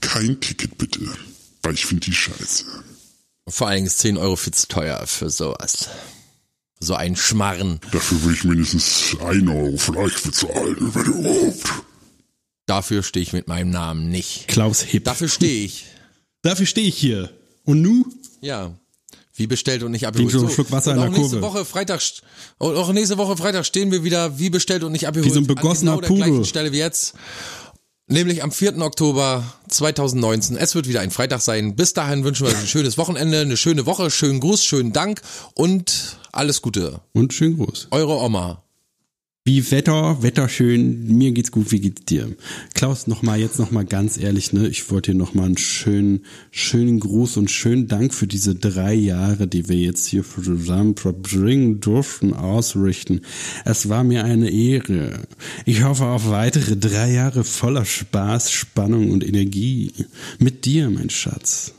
[0.00, 1.00] kein Ticket bitte.
[1.62, 2.64] Weil ich finde die scheiße.
[3.48, 5.88] Vor allen Dingen ist 10 Euro viel zu teuer für sowas.
[6.78, 7.80] So ein Schmarren.
[7.92, 11.72] Dafür will ich mindestens ein Euro vielleicht bezahlen, wenn überhaupt.
[12.66, 14.48] Dafür stehe ich mit meinem Namen nicht.
[14.48, 15.04] Klaus Hipp.
[15.04, 15.86] Dafür stehe ich.
[16.42, 17.30] Dafür stehe ich hier.
[17.64, 18.04] Und nu?
[18.40, 18.72] Ja.
[19.34, 20.32] Wie bestellt und nicht abgeholt.
[20.32, 21.54] schon einen Schluck Wasser und in auch der nächste Kurve.
[21.54, 22.00] Woche Freitag,
[22.58, 25.30] und auch nächste Woche Freitag stehen wir wieder wie bestellt und nicht abgeholt.
[25.30, 26.24] Wie so ein begossener an genau der Pudel.
[26.24, 27.14] gleichen Stelle wie jetzt.
[28.06, 28.78] Nämlich am 4.
[28.82, 30.56] Oktober 2019.
[30.56, 31.76] Es wird wieder ein Freitag sein.
[31.76, 35.22] Bis dahin wünschen wir euch ein schönes Wochenende, eine schöne Woche, schönen Gruß, schönen Dank
[35.54, 37.00] und alles Gute.
[37.12, 37.88] Und schön groß.
[37.92, 38.64] Eure Oma.
[39.46, 42.36] Wie Wetter, Wetter schön, mir geht's gut, wie geht's dir?
[42.74, 45.56] Klaus, noch mal jetzt noch mal ganz ehrlich, ne, ich wollte dir noch mal einen
[45.56, 50.94] schönen, schönen Gruß und schönen Dank für diese drei Jahre, die wir jetzt hier zusammen
[50.94, 53.22] verbringen durften, ausrichten.
[53.64, 55.22] Es war mir eine Ehre.
[55.64, 59.90] Ich hoffe auf weitere drei Jahre voller Spaß, Spannung und Energie.
[60.38, 61.72] Mit dir, mein Schatz.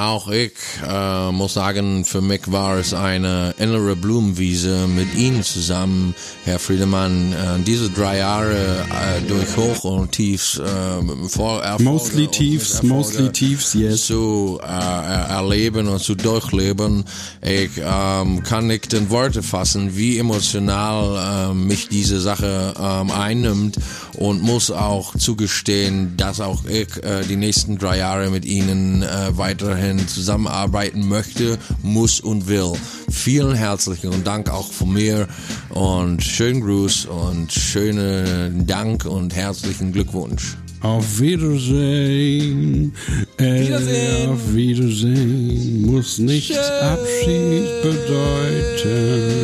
[0.00, 0.52] Auch ich
[0.88, 6.14] äh, muss sagen, für mich war es eine innere Blumenwiese mit Ihnen zusammen,
[6.46, 7.34] Herr Friedemann.
[7.34, 13.30] Äh, diese drei Jahre äh, durch Hoch und Tiefs, äh, vor Erfolge Mostly Tiefs, mostly
[13.30, 14.06] Tiefs, yes.
[14.06, 17.04] zu äh, er- erleben und zu durchleben.
[17.42, 23.76] Ich ähm, kann nicht in Worte fassen, wie emotional ähm, mich diese Sache ähm, einnimmt
[24.14, 29.36] und muss auch zugestehen, dass auch ich äh, die nächsten drei Jahre mit Ihnen äh,
[29.90, 32.72] weiterhin zusammenarbeiten möchte, muss und will.
[33.10, 35.26] Vielen herzlichen Dank auch von mir
[35.70, 40.56] und schönen Gruß und schönen Dank und herzlichen Glückwunsch.
[40.82, 42.94] Auf Wiedersehen.
[43.36, 44.30] Äh, Wiedersehen.
[44.30, 46.70] Auf Wiedersehen muss nicht Tschüss.
[46.80, 49.40] Abschied bedeuten.